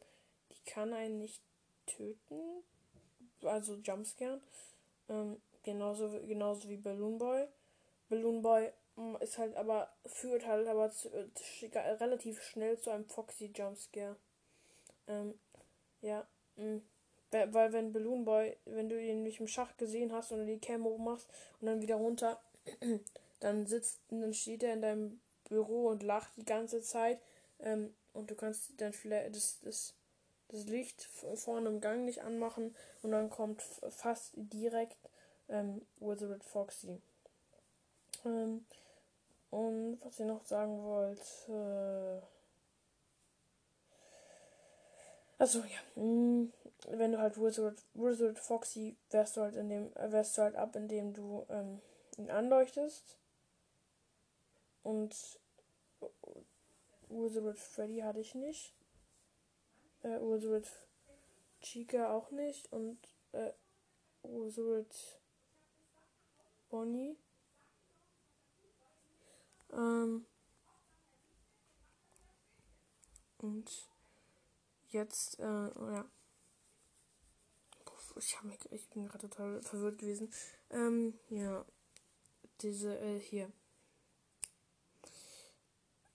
die 0.50 0.72
kann 0.72 0.94
einen 0.94 1.20
nicht 1.20 1.44
töten. 1.86 2.64
Also 3.44 3.76
Jumpscare. 3.76 4.42
Ähm, 5.10 5.40
genauso, 5.62 6.10
genauso 6.26 6.68
wie 6.70 6.78
Balloon 6.78 7.20
Boy. 7.20 7.48
Balloon 8.10 8.42
Boy 8.42 8.72
ist 9.20 9.38
halt 9.38 9.56
aber, 9.56 9.94
führt 10.08 10.48
halt 10.48 10.68
aber 10.68 10.90
zu, 10.90 11.10
zu, 11.36 11.66
relativ 11.68 12.42
schnell 12.42 12.80
zu 12.80 12.90
einem 12.90 13.06
Foxy 13.06 13.52
Jumpscare. 13.56 14.16
Ähm, 15.08 15.40
ja, 16.02 16.28
mh. 16.56 16.82
Mm. 17.32 17.54
Weil 17.54 17.74
wenn 17.74 17.94
Balloon 17.94 18.26
Boy, 18.26 18.56
wenn 18.66 18.90
du 18.90 19.02
ihn 19.02 19.24
nicht 19.24 19.40
im 19.40 19.48
Schach 19.48 19.76
gesehen 19.78 20.12
hast 20.12 20.32
und 20.32 20.46
die 20.46 20.60
Cam 20.60 20.84
hoch 20.84 20.98
machst 20.98 21.28
und 21.60 21.68
dann 21.68 21.82
wieder 21.82 21.96
runter, 21.96 22.40
dann 23.40 23.66
sitzt, 23.66 24.00
dann 24.10 24.34
steht 24.34 24.64
er 24.64 24.74
in 24.74 24.82
deinem 24.82 25.22
Büro 25.46 25.88
und 25.88 26.04
lacht 26.04 26.32
die 26.38 26.46
ganze 26.46 26.82
Zeit. 26.82 27.20
Ähm, 27.60 27.94
und 28.14 28.30
du 28.30 28.36
kannst 28.36 28.72
dann 28.78 28.94
vielleicht 28.94 29.36
das, 29.36 29.60
das, 29.62 29.94
das 30.50 30.66
Licht 30.66 31.04
vorne 31.36 31.70
im 31.70 31.82
Gang 31.82 32.06
nicht 32.06 32.22
anmachen 32.22 32.76
und 33.04 33.12
dann 33.12 33.30
kommt 33.30 33.62
fast 33.90 34.34
direkt 34.36 34.98
ähm, 35.50 35.82
Wizard 36.00 36.44
Foxy. 36.44 37.02
Ähm, 38.26 38.66
und 39.50 40.00
was 40.04 40.20
ich 40.20 40.26
noch 40.26 40.46
sagen 40.46 40.84
wollte. 40.84 41.22
Äh 41.50 42.26
also 45.38 45.60
ja. 45.60 46.02
Mh, 46.02 46.50
wenn 46.88 47.12
du 47.12 47.20
halt 47.20 47.38
Wizard, 47.38 47.84
Wizard 47.94 48.40
Foxy 48.40 48.98
wärst 49.12 49.38
du 49.38 49.42
halt 49.42 49.56
in 49.56 49.70
dem, 49.70 49.96
äh, 49.96 50.12
wärst 50.12 50.38
du 50.38 50.42
halt 50.42 50.56
ab, 50.56 50.76
indem 50.76 51.14
du 51.14 51.46
ähm, 51.50 51.82
ihn 52.18 52.32
anleuchtest. 52.32 53.18
Und 54.84 55.40
Wizard 57.10 57.60
Freddy 57.60 58.00
hatte 58.00 58.20
ich 58.20 58.34
nicht. 58.36 58.74
Äh, 60.04 60.20
Wizard 60.22 60.68
Chica 61.62 62.12
auch 62.12 62.32
nicht. 62.32 62.72
Und 62.72 62.98
äh, 63.34 63.52
Wizard 64.24 65.20
Bonnie. 66.70 67.16
Ähm, 69.72 70.26
und 73.38 73.90
jetzt, 74.90 75.40
äh, 75.40 75.44
ja 75.44 76.06
ich, 78.18 78.38
hab 78.38 78.46
mich, 78.46 78.60
ich 78.72 78.90
bin 78.90 79.08
gerade 79.08 79.30
total 79.30 79.62
verwirrt 79.62 80.00
gewesen. 80.00 80.32
Ähm, 80.70 81.18
ja. 81.30 81.66
Diese, 82.62 82.98
äh, 83.00 83.20
hier. 83.20 83.52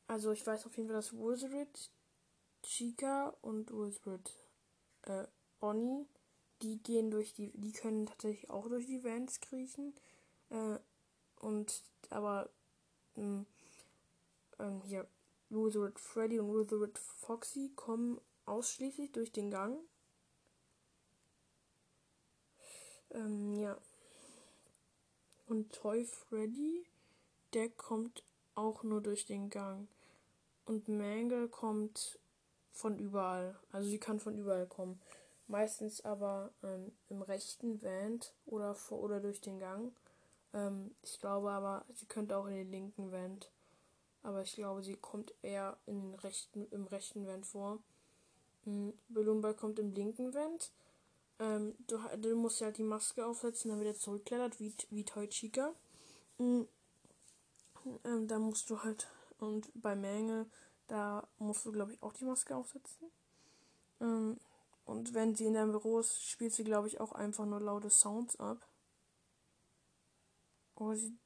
Also 0.07 0.31
ich 0.31 0.47
weiß 0.47 0.67
auf 0.67 0.77
jeden 0.77 0.89
Fall, 0.89 0.97
dass 0.97 1.13
Wizard, 1.13 1.91
Chica 2.63 3.37
und 3.43 3.73
Wizard, 3.73 4.33
äh, 5.03 5.25
Bonnie, 5.59 6.07
die 6.63 6.83
gehen 6.83 7.11
durch 7.11 7.35
die, 7.35 7.51
die 7.55 7.73
können 7.73 8.07
tatsächlich 8.07 8.49
auch 8.51 8.69
durch 8.69 8.87
die 8.87 9.03
Vans 9.03 9.41
kriechen. 9.41 9.95
Äh, 10.51 10.79
und, 11.41 11.83
aber, 12.11 12.51
mh, 13.17 13.23
hm, 13.23 13.47
ähm, 14.59 14.83
hier, 14.83 15.09
Wizard 15.51 15.99
Freddy 15.99 16.41
und 16.41 16.53
Wizard 16.53 16.99
Foxy 16.99 17.73
kommen 17.75 18.21
ausschließlich 18.47 19.13
durch 19.13 19.33
den 19.33 19.51
Gang. 19.51 19.79
Ähm, 23.11 23.55
ja. 23.55 23.77
Und 25.47 25.73
Toy 25.73 26.05
Freddy, 26.05 26.85
der 27.53 27.69
kommt 27.71 28.23
auch 28.55 28.83
nur 28.83 29.01
durch 29.01 29.27
den 29.27 29.51
Gang. 29.51 29.89
Und 30.65 30.89
Mangle 30.89 31.49
kommt 31.49 32.19
von 32.73 32.99
überall. 32.99 33.59
Also 33.71 33.89
sie 33.89 33.99
kann 33.99 34.19
von 34.19 34.37
überall 34.37 34.67
kommen. 34.67 35.01
Meistens 35.49 36.05
aber 36.05 36.51
ähm, 36.65 36.91
im 37.09 37.23
rechten 37.23 37.81
Vent 37.83 38.35
oder 38.47 38.75
vor 38.75 39.01
oder 39.01 39.21
durch 39.21 39.41
den 39.41 39.61
Gang. 39.61 39.93
Ähm, 40.53 40.91
ich 41.03 41.21
glaube 41.21 41.51
aber, 41.53 41.85
sie 41.95 42.07
könnte 42.07 42.37
auch 42.37 42.47
in 42.47 42.55
den 42.55 42.71
linken 42.71 43.13
Vent. 43.13 43.51
Aber 44.25 44.43
ich 44.43 44.55
glaube, 44.55 44.83
sie 44.83 44.97
kommt 44.97 45.33
eher 45.43 45.77
in 45.87 46.01
den 46.01 46.15
rechten, 46.17 46.67
im 46.73 46.87
rechten 46.87 47.27
Vent 47.27 47.47
vor. 47.47 47.79
Mhm. 48.65 48.93
Balloonball 49.09 49.55
kommt 49.55 49.79
im 49.79 49.93
linken 49.93 50.35
Vent. 50.35 50.73
Ähm, 51.39 51.75
du, 51.87 51.99
du, 52.19 52.35
musst 52.37 52.61
halt 52.63 52.79
die 52.79 52.83
Maske 52.83 53.27
aufsetzen, 53.27 53.71
damit 53.71 53.87
er 53.87 53.95
zurückklettert, 53.95 54.59
wie, 54.59 54.75
wie 54.91 55.05
Toy 55.05 55.29
Chica. 55.29 55.75
Mhm. 56.39 56.69
Ähm, 58.05 58.27
da 58.27 58.39
musst 58.39 58.71
du 58.71 58.83
halt, 58.83 59.07
und 59.39 59.71
bei 59.75 59.95
Menge, 59.95 60.47
da 60.89 61.29
musst 61.39 61.65
du, 61.67 61.73
glaube 61.73 61.93
ich, 61.93 62.03
auch 62.03 62.13
die 62.13 62.25
Maske 62.25 62.57
aufsetzen. 62.57 63.11
Ähm, 64.01 64.39
und 64.85 65.15
wenn 65.15 65.35
sie 65.35 65.47
in 65.47 65.55
deinem 65.55 65.73
Büro 65.73 65.99
ist, 65.99 66.23
spielt 66.23 66.53
sie, 66.53 66.65
glaube 66.65 66.89
ich, 66.89 67.01
auch 67.01 67.13
einfach 67.13 67.45
nur 67.45 67.61
laute 67.61 67.91
Sounds 67.91 68.37
ab. 68.37 68.67
Oder 70.77 70.97
sie, 70.97 71.19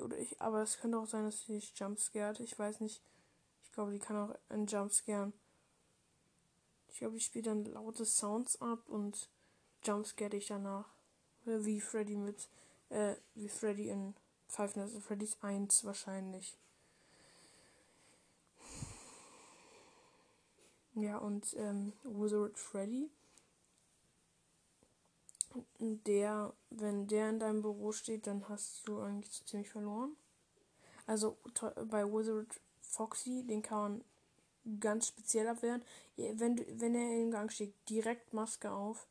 oder 0.00 0.18
ich, 0.18 0.40
aber 0.40 0.62
es 0.62 0.78
könnte 0.78 0.98
auch 0.98 1.06
sein, 1.06 1.24
dass 1.24 1.44
sie 1.44 1.54
sich 1.54 1.72
jumpscared. 1.76 2.40
Ich 2.40 2.58
weiß 2.58 2.80
nicht. 2.80 3.02
Ich 3.62 3.72
glaube, 3.72 3.92
die 3.92 3.98
kann 3.98 4.16
auch 4.16 4.34
einen 4.48 4.66
Jumpscaren. 4.66 5.32
Ich 6.88 6.98
glaube, 6.98 7.16
ich 7.16 7.24
spiele 7.24 7.44
dann 7.44 7.64
laute 7.64 8.04
Sounds 8.04 8.60
ab 8.60 8.88
und 8.88 9.30
jumpscare 9.84 10.30
dich 10.30 10.48
danach. 10.48 10.88
Wie 11.44 11.80
Freddy 11.80 12.16
mit, 12.16 12.48
äh, 12.90 13.16
wie 13.34 13.48
Freddy 13.48 13.88
in 13.88 14.14
Five 14.46 14.76
Nights 14.76 14.94
at 14.94 15.02
Freddy's 15.02 15.36
1 15.42 15.84
wahrscheinlich. 15.84 16.56
Ja, 20.94 21.16
und 21.18 21.54
ähm, 21.56 21.94
Wizard 22.04 22.58
Freddy, 22.58 23.10
der, 25.78 26.52
wenn 26.70 27.06
der 27.06 27.30
in 27.30 27.38
deinem 27.38 27.62
Büro 27.62 27.92
steht, 27.92 28.26
dann 28.26 28.48
hast 28.48 28.86
du 28.86 29.00
eigentlich 29.00 29.32
so 29.32 29.44
ziemlich 29.44 29.70
verloren. 29.70 30.16
Also 31.06 31.38
bei 31.88 32.04
Wizard 32.04 32.60
Foxy, 32.80 33.44
den 33.46 33.62
kann 33.62 34.04
man 34.64 34.80
ganz 34.80 35.08
speziell 35.08 35.48
abwehren. 35.48 35.82
Wenn, 36.16 36.58
wenn 36.78 36.94
er 36.94 37.22
im 37.22 37.30
Gang 37.30 37.50
steht, 37.50 37.74
direkt 37.88 38.32
Maske 38.32 38.70
auf, 38.70 39.06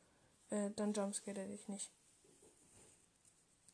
äh, 0.52 0.70
dann 0.76 0.92
jumpscare 0.92 1.40
er 1.40 1.48
dich 1.48 1.66
nicht. 1.68 1.90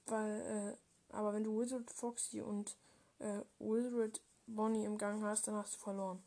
Weil, 0.07 0.41
äh, 0.41 1.15
aber 1.15 1.35
wenn 1.35 1.45
du 1.45 1.61
Wizard 1.61 1.91
Foxy 1.91 2.41
und 2.41 2.77
äh, 3.19 3.41
Wizard 3.59 4.23
Bonnie 4.47 4.85
im 4.85 4.97
Gang 4.97 5.23
hast, 5.23 5.49
dann 5.49 5.57
hast 5.57 5.75
du 5.75 5.79
verloren. 5.79 6.23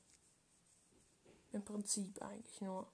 Im 1.54 1.64
Prinzip 1.64 2.22
eigentlich 2.22 2.62
nur. 2.62 2.88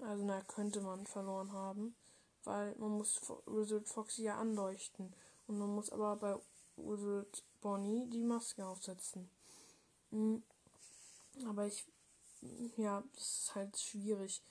Also 0.00 0.24
na 0.24 0.42
könnte 0.42 0.80
man 0.80 1.06
verloren 1.06 1.52
haben, 1.52 1.96
weil 2.44 2.74
man 2.76 2.98
muss 2.98 3.20
Wizard 3.46 3.88
Foxy 3.88 4.24
ja 4.24 4.38
anleuchten 4.38 5.12
und 5.46 5.58
man 5.58 5.74
muss 5.74 5.90
aber 5.90 6.16
bei 6.16 6.36
Wizard 6.76 7.44
Bonnie 7.60 8.08
die 8.10 8.22
Maske 8.22 8.64
aufsetzen. 8.66 9.28
Mhm. 10.10 10.42
Aber 11.46 11.66
ich, 11.66 11.86
ja, 12.76 13.02
das 13.14 13.40
ist 13.40 13.54
halt 13.54 13.76
schwierig. 13.78 14.42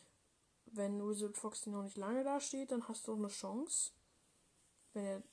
Wenn 0.66 1.08
Wizard 1.08 1.38
Foxy 1.38 1.70
noch 1.70 1.84
nicht 1.84 1.98
lange 1.98 2.24
da 2.24 2.40
steht, 2.40 2.72
dann 2.72 2.88
hast 2.88 3.08
du 3.08 3.14
auch 3.14 3.18
eine 3.18 3.30
Chance. 3.30 3.92
Wenn 4.94 5.06
er 5.06 5.24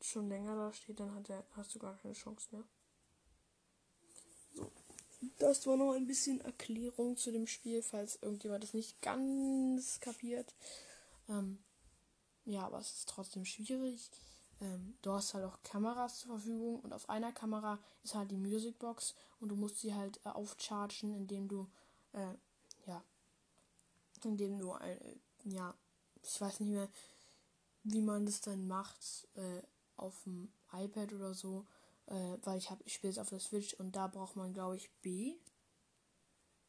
schon 0.00 0.28
länger 0.28 0.54
da 0.56 0.72
steht, 0.72 1.00
dann 1.00 1.14
hat 1.14 1.30
er, 1.30 1.44
hast 1.52 1.74
du 1.74 1.78
gar 1.78 1.96
keine 1.96 2.14
Chance 2.14 2.48
mehr. 2.52 2.64
Das 5.38 5.66
war 5.66 5.76
noch 5.76 5.94
ein 5.94 6.06
bisschen 6.06 6.40
Erklärung 6.42 7.16
zu 7.16 7.32
dem 7.32 7.46
Spiel, 7.46 7.82
falls 7.82 8.18
irgendjemand 8.20 8.62
das 8.62 8.74
nicht 8.74 9.00
ganz 9.00 9.98
kapiert. 10.00 10.54
Ähm, 11.28 11.58
ja, 12.44 12.66
aber 12.66 12.78
es 12.78 12.92
ist 12.92 13.08
trotzdem 13.08 13.44
schwierig. 13.44 14.10
Ähm, 14.64 14.96
du 15.02 15.12
hast 15.12 15.34
halt 15.34 15.44
auch 15.44 15.62
Kameras 15.62 16.20
zur 16.20 16.38
Verfügung 16.38 16.80
und 16.80 16.92
auf 16.92 17.08
einer 17.08 17.32
Kamera 17.32 17.78
ist 18.02 18.14
halt 18.14 18.30
die 18.30 18.36
Musicbox 18.36 19.14
und 19.40 19.50
du 19.50 19.56
musst 19.56 19.78
sie 19.78 19.94
halt 19.94 20.20
äh, 20.24 20.30
aufchargen, 20.30 21.14
indem 21.14 21.48
du, 21.48 21.70
äh, 22.12 22.34
ja, 22.86 23.02
indem 24.24 24.58
du, 24.58 24.72
äh, 24.74 25.16
ja, 25.44 25.74
ich 26.22 26.40
weiß 26.40 26.60
nicht 26.60 26.70
mehr, 26.70 26.88
wie 27.82 28.00
man 28.00 28.26
das 28.26 28.40
dann 28.40 28.66
macht, 28.66 29.28
äh, 29.34 29.62
auf 29.96 30.24
dem 30.24 30.50
iPad 30.72 31.12
oder 31.12 31.34
so 31.34 31.66
äh, 32.06 32.36
weil 32.42 32.58
ich 32.58 32.70
habe, 32.70 32.82
ich 32.84 32.94
spiele 32.94 33.12
es 33.12 33.18
auf 33.18 33.30
der 33.30 33.40
Switch 33.40 33.74
und 33.74 33.96
da 33.96 34.06
braucht 34.06 34.36
man, 34.36 34.52
glaube 34.52 34.76
ich, 34.76 34.90
B, 35.02 35.36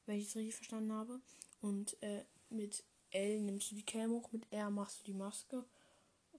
wenn 0.06 0.20
ich 0.20 0.28
es 0.28 0.36
richtig 0.36 0.56
verstanden 0.56 0.94
habe. 0.94 1.20
Und 1.62 2.02
äh, 2.02 2.26
mit 2.50 2.84
L 3.12 3.42
nimmst 3.42 3.72
du 3.72 3.76
die 3.76 3.86
Cam 3.86 4.12
hoch, 4.12 4.32
mit 4.32 4.52
R 4.52 4.70
machst 4.70 5.02
du 5.02 5.04
die 5.06 5.18
Maske 5.18 5.66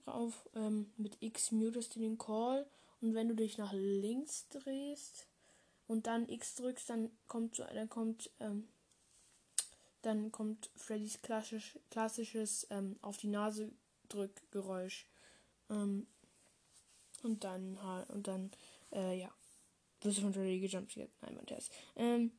rauf, 0.07 0.47
ähm, 0.55 0.91
mit 0.97 1.17
X 1.21 1.51
mutest 1.51 1.95
du 1.95 1.99
den 1.99 2.17
Call 2.17 2.69
und 3.01 3.13
wenn 3.13 3.27
du 3.27 3.35
dich 3.35 3.57
nach 3.57 3.73
links 3.73 4.47
drehst 4.49 5.27
und 5.87 6.07
dann 6.07 6.29
X 6.29 6.55
drückst, 6.55 6.89
dann 6.89 7.11
kommt 7.27 7.55
so, 7.55 7.63
dann 7.63 7.89
kommt, 7.89 8.31
ähm, 8.39 8.67
dann 10.01 10.31
kommt 10.31 10.69
Freddys 10.75 11.21
klassisch, 11.21 11.77
klassisches 11.89 12.67
ähm, 12.69 12.97
auf 13.01 13.17
die 13.17 13.27
Nase 13.27 13.71
Drückgeräusch. 14.09 15.05
Ähm, 15.69 16.07
und 17.23 17.43
dann 17.43 17.77
und 18.09 18.27
dann 18.27 18.51
äh, 18.91 19.19
ja. 19.19 19.33
Wirst 20.01 20.19
du 20.19 20.21
von 20.21 20.33
Freddy 20.33 20.59
gejumpscared? 20.59 21.11
Nein, 21.21 21.35
mein 21.35 21.45
Test. 21.45 21.73
Ähm, 21.95 22.31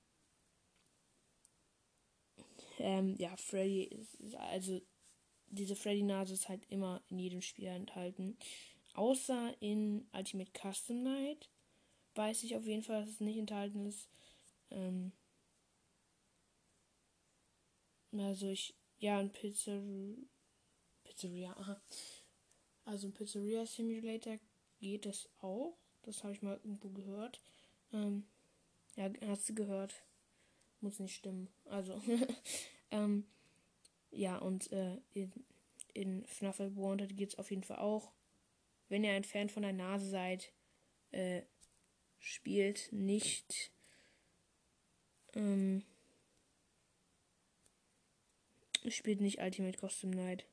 ähm, 2.79 3.17
ja, 3.19 3.37
Freddy 3.37 3.85
ist, 3.85 4.35
also 4.37 4.81
diese 5.51 5.77
Freddy-Nase 5.77 6.35
ist 6.35 6.49
halt 6.49 6.65
immer 6.69 7.03
in 7.09 7.19
jedem 7.19 7.43
Spiel 7.43 7.67
enthalten. 7.67 8.37
Außer 8.95 9.55
in 9.61 10.09
Ultimate 10.13 10.51
Custom 10.53 11.03
Night 11.03 11.49
weiß 12.15 12.43
ich 12.43 12.57
auf 12.57 12.67
jeden 12.67 12.83
Fall, 12.83 13.01
dass 13.01 13.11
es 13.11 13.21
nicht 13.21 13.39
enthalten 13.39 13.87
ist. 13.87 14.09
Ähm, 14.71 15.13
also 18.13 18.49
ich, 18.49 18.75
ja, 18.99 19.19
ein 19.19 19.31
Pizzeria, 19.31 20.17
Pizzeria, 21.05 21.53
aha. 21.57 21.81
Also 22.85 23.07
ein 23.07 23.13
Pizzeria 23.13 23.67
Simulator 23.67 24.39
geht 24.81 25.07
es 25.07 25.29
auch. 25.41 25.77
Das 26.03 26.25
habe 26.25 26.33
ich 26.33 26.43
mal 26.43 26.59
irgendwo 26.65 26.89
gehört. 26.89 27.41
Ähm, 27.93 28.27
ja, 28.97 29.11
hast 29.27 29.49
du 29.49 29.55
gehört? 29.55 29.95
Muss 30.81 30.99
nicht 30.99 31.15
stimmen. 31.15 31.49
Also, 31.67 32.01
ähm, 32.91 33.27
ja, 34.11 34.37
und 34.39 34.71
äh, 34.73 34.99
in, 35.15 35.33
in 35.95 36.25
FNAF 36.27 36.59
Wanted 36.59 37.17
geht 37.17 37.31
es 37.31 37.39
auf 37.39 37.51
jeden 37.51 37.65
Fall 37.65 37.79
auch. 37.79 38.13
Wenn 38.89 39.05
ihr 39.05 39.13
ein 39.13 39.25
Fan 39.25 39.49
von 39.49 39.63
der 39.63 39.73
Nase 39.73 40.09
seid, 40.09 40.53
äh, 41.11 41.43
spielt 42.19 42.93
nicht. 42.93 43.71
Ähm, 45.35 45.85
spielt 48.89 49.21
nicht 49.21 49.41
Ultimate 49.41 49.79
Costume 49.79 50.17
Night. 50.17 50.47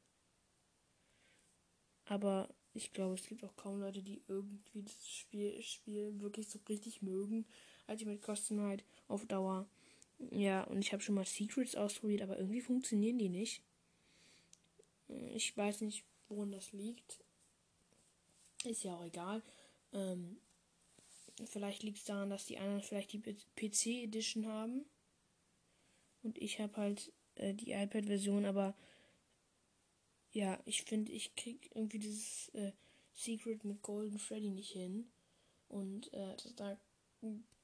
Aber 2.06 2.54
ich 2.74 2.92
glaube, 2.92 3.16
es 3.16 3.26
gibt 3.26 3.44
auch 3.44 3.56
kaum 3.56 3.80
Leute, 3.80 4.04
die 4.04 4.22
irgendwie 4.28 4.84
das 4.84 5.10
Spiel, 5.10 5.62
Spiel 5.62 6.20
wirklich 6.20 6.50
so 6.50 6.60
richtig 6.68 7.02
mögen. 7.02 7.46
Ultimate 7.88 8.20
Custom 8.20 8.62
halt 8.62 8.84
auf 9.08 9.26
Dauer. 9.26 9.68
Ja, 10.18 10.64
und 10.64 10.80
ich 10.80 10.94
habe 10.94 11.04
schon 11.04 11.16
mal 11.16 11.26
Secrets 11.26 11.76
ausprobiert, 11.76 12.22
aber 12.22 12.38
irgendwie 12.38 12.62
funktionieren 12.62 13.18
die 13.18 13.30
nicht. 13.30 13.62
Ich 15.34 15.56
weiß 15.56 15.82
nicht, 15.82 16.06
woran 16.30 16.52
das 16.52 16.72
liegt. 16.72 17.20
Ist 18.64 18.84
ja 18.84 18.96
auch 18.96 19.06
egal. 19.06 19.44
Ähm, 19.94 20.38
vielleicht 21.46 21.84
liegt 21.84 22.00
es 22.00 22.06
daran, 22.06 22.30
dass 22.30 22.46
die 22.46 22.58
anderen 22.58 22.82
vielleicht 22.82 23.14
die 23.14 23.20
PC 23.20 24.04
Edition 24.04 24.48
haben. 24.48 24.86
Und 26.24 26.38
ich 26.40 26.60
habe 26.60 26.76
halt 26.78 27.12
äh, 27.36 27.54
die 27.54 27.72
iPad-Version, 27.72 28.46
aber 28.46 28.76
ja, 30.32 30.60
ich 30.66 30.84
finde, 30.84 31.12
ich 31.12 31.36
krieg 31.36 31.70
irgendwie 31.76 32.00
dieses 32.00 32.50
äh, 32.50 32.72
Secret 33.14 33.64
mit 33.64 33.82
Golden 33.82 34.20
Freddy 34.20 34.50
nicht 34.50 34.72
hin. 34.72 35.12
Und 35.68 36.12
äh, 36.14 36.36
da 36.56 36.78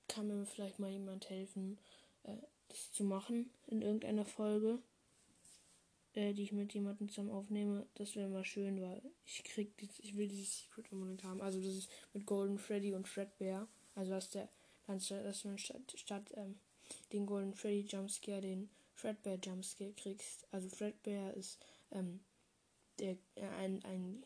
kann 0.07 0.27
mir 0.27 0.45
vielleicht 0.45 0.79
mal 0.79 0.89
jemand 0.89 1.29
helfen, 1.29 1.79
äh, 2.23 2.37
das 2.67 2.91
zu 2.91 3.03
machen 3.03 3.49
in 3.67 3.81
irgendeiner 3.81 4.25
Folge, 4.25 4.79
äh, 6.13 6.33
die 6.33 6.43
ich 6.43 6.51
mit 6.51 6.73
jemandem 6.73 7.09
zusammen 7.09 7.31
aufnehme. 7.31 7.87
Das 7.95 8.15
wäre 8.15 8.29
mal 8.29 8.45
schön, 8.45 8.81
weil 8.81 9.01
ich 9.25 9.43
krieg 9.43 9.77
dieses, 9.77 9.99
ich 9.99 10.15
will 10.17 10.27
dieses 10.27 10.61
Secret 10.61 10.91
unbedingt 10.91 11.23
haben. 11.23 11.41
Also 11.41 11.59
das 11.59 11.75
ist 11.75 11.89
mit 12.13 12.25
Golden 12.25 12.57
Freddy 12.57 12.93
und 12.93 13.07
Fredbear. 13.07 13.67
Also 13.95 14.11
dass 14.11 14.29
der, 14.29 14.49
dass 14.87 15.41
du 15.41 15.57
statt, 15.57 15.93
statt 15.95 16.31
ähm, 16.35 16.59
den 17.11 17.25
Golden 17.25 17.53
Freddy 17.53 17.81
Jumpscare 17.81 18.41
den 18.41 18.69
Fredbear 18.93 19.37
Jumpscare 19.43 19.93
kriegst. 19.93 20.47
Also 20.51 20.69
Fredbear 20.69 21.33
ist 21.33 21.59
ähm, 21.91 22.19
der, 22.99 23.17
äh, 23.35 23.47
ein, 23.57 23.83
ein, 23.83 24.25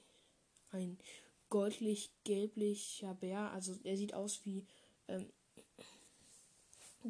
ein 0.71 0.97
goldlich-gelblicher 1.49 3.13
Bär. 3.15 3.51
Also 3.51 3.75
er 3.83 3.97
sieht 3.97 4.13
aus 4.13 4.45
wie 4.45 4.65
ähm, 5.07 5.31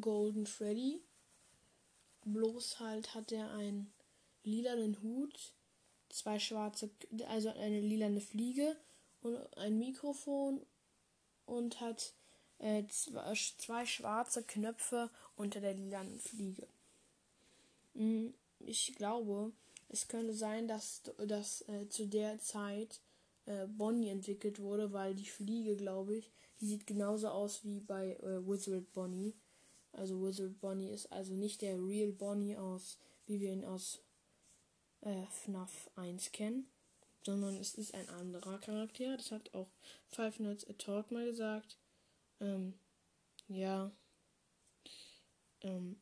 Golden 0.00 0.46
Freddy. 0.46 1.02
Bloß 2.24 2.80
halt 2.80 3.14
hat 3.14 3.32
er 3.32 3.52
einen 3.52 3.92
lilanen 4.42 5.00
Hut, 5.02 5.54
zwei 6.08 6.38
schwarze, 6.38 6.90
also 7.28 7.50
eine 7.50 7.80
lilane 7.80 8.20
Fliege 8.20 8.76
und 9.22 9.36
ein 9.56 9.78
Mikrofon 9.78 10.60
und 11.44 11.80
hat 11.80 12.14
äh, 12.58 12.84
zwei, 12.88 13.86
schwarze 13.86 14.42
Knöpfe 14.42 15.10
unter 15.36 15.60
der 15.60 15.74
lilanen 15.74 16.18
Fliege. 16.18 16.66
Hm, 17.94 18.34
ich 18.60 18.94
glaube, 18.96 19.52
es 19.88 20.08
könnte 20.08 20.34
sein, 20.34 20.68
dass, 20.68 21.02
dass 21.26 21.62
äh, 21.68 21.88
zu 21.88 22.06
der 22.06 22.38
Zeit 22.40 23.00
äh, 23.46 23.66
Bonnie 23.66 24.08
entwickelt 24.08 24.60
wurde, 24.60 24.92
weil 24.92 25.14
die 25.14 25.28
Fliege, 25.28 25.76
glaube 25.76 26.16
ich, 26.16 26.30
die 26.60 26.66
sieht 26.66 26.86
genauso 26.86 27.28
aus 27.28 27.64
wie 27.64 27.80
bei 27.80 28.14
äh, 28.16 28.46
Wizard 28.46 28.92
Bonnie. 28.92 29.34
Also 29.96 30.20
Wizard 30.22 30.60
Bonnie 30.60 30.90
ist 30.90 31.10
also 31.12 31.34
nicht 31.34 31.62
der 31.62 31.76
Real 31.76 32.12
Bonnie 32.12 32.56
aus, 32.56 32.98
wie 33.26 33.40
wir 33.40 33.52
ihn 33.52 33.64
aus 33.64 34.02
äh, 35.00 35.26
FNAF 35.26 35.90
1 35.96 36.32
kennen, 36.32 36.68
sondern 37.24 37.56
es 37.56 37.74
ist 37.74 37.94
ein 37.94 38.08
anderer 38.10 38.58
Charakter. 38.58 39.16
Das 39.16 39.32
hat 39.32 39.54
auch 39.54 39.70
Five 40.08 40.38
Nights 40.40 40.66
at 40.68 40.78
Talk 40.78 41.10
mal 41.10 41.26
gesagt. 41.26 41.78
Ähm, 42.40 42.74
ja. 43.48 43.90
Ähm, 45.62 46.00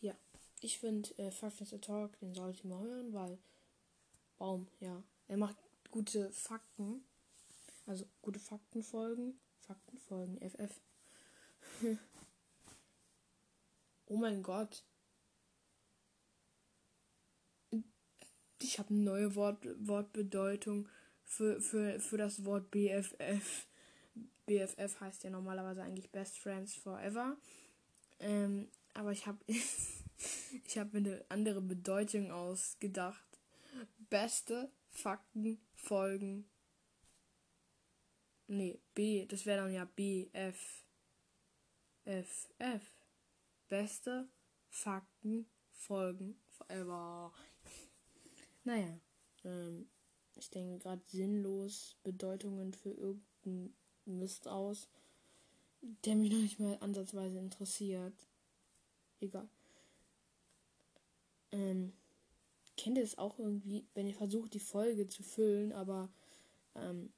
ja, 0.00 0.14
ich 0.60 0.78
finde 0.78 1.16
äh, 1.18 1.30
Five 1.30 1.60
Nights 1.60 1.72
at 1.72 1.82
Talk, 1.82 2.18
den 2.20 2.34
sollte 2.34 2.58
ich 2.58 2.64
mal 2.64 2.82
hören, 2.82 3.12
weil 3.12 3.38
Baum, 4.38 4.68
ja. 4.80 5.02
Er 5.28 5.36
macht 5.38 5.56
gute 5.90 6.30
Fakten. 6.30 7.04
Also 7.86 8.04
gute 8.20 8.38
Faktenfolgen. 8.38 9.38
Faktenfolgen, 9.60 10.38
FF. 10.38 10.80
Oh 14.06 14.16
mein 14.16 14.42
Gott. 14.42 14.84
Ich 18.60 18.78
habe 18.78 18.90
eine 18.90 19.02
neue 19.02 19.34
Wort, 19.34 19.66
Wortbedeutung 19.86 20.88
für, 21.24 21.60
für, 21.60 22.00
für 22.00 22.16
das 22.16 22.44
Wort 22.44 22.70
BFF. 22.70 23.66
BFF 24.46 25.00
heißt 25.00 25.24
ja 25.24 25.30
normalerweise 25.30 25.82
eigentlich 25.82 26.10
Best 26.10 26.38
Friends 26.38 26.74
Forever. 26.74 27.36
Ähm, 28.18 28.68
aber 28.94 29.12
ich 29.12 29.26
habe 29.26 29.38
ich 29.46 30.78
habe 30.78 31.00
mir 31.00 31.10
eine 31.10 31.24
andere 31.28 31.60
Bedeutung 31.60 32.30
ausgedacht. 32.30 33.40
Beste 34.08 34.70
Fakten 34.90 35.60
folgen. 35.74 36.48
Nee, 38.48 38.80
B, 38.94 39.26
das 39.26 39.44
wäre 39.44 39.62
dann 39.62 39.72
ja 39.72 39.84
BF. 39.84 40.85
FF. 42.06 42.92
Beste 43.68 44.28
Fakten 44.68 45.46
folgen 45.72 46.40
forever. 46.50 47.32
Naja, 48.62 49.00
ähm, 49.44 49.88
ich 50.36 50.50
denke 50.50 50.78
gerade 50.78 51.02
sinnlos 51.08 51.96
Bedeutungen 52.04 52.72
für 52.74 52.90
irgendeinen 52.90 53.74
Mist 54.04 54.46
aus, 54.46 54.88
der 56.04 56.14
mich 56.14 56.30
noch 56.30 56.38
nicht 56.38 56.60
mal 56.60 56.78
ansatzweise 56.80 57.38
interessiert. 57.38 58.14
Egal. 59.20 59.48
Ähm, 61.50 61.92
kennt 62.76 62.98
ihr 62.98 63.04
es 63.04 63.18
auch 63.18 63.38
irgendwie, 63.38 63.84
wenn 63.94 64.06
ihr 64.06 64.14
versucht, 64.14 64.54
die 64.54 64.60
Folge 64.60 65.08
zu 65.08 65.24
füllen, 65.24 65.72
aber 65.72 66.08
ähm, 66.76 67.12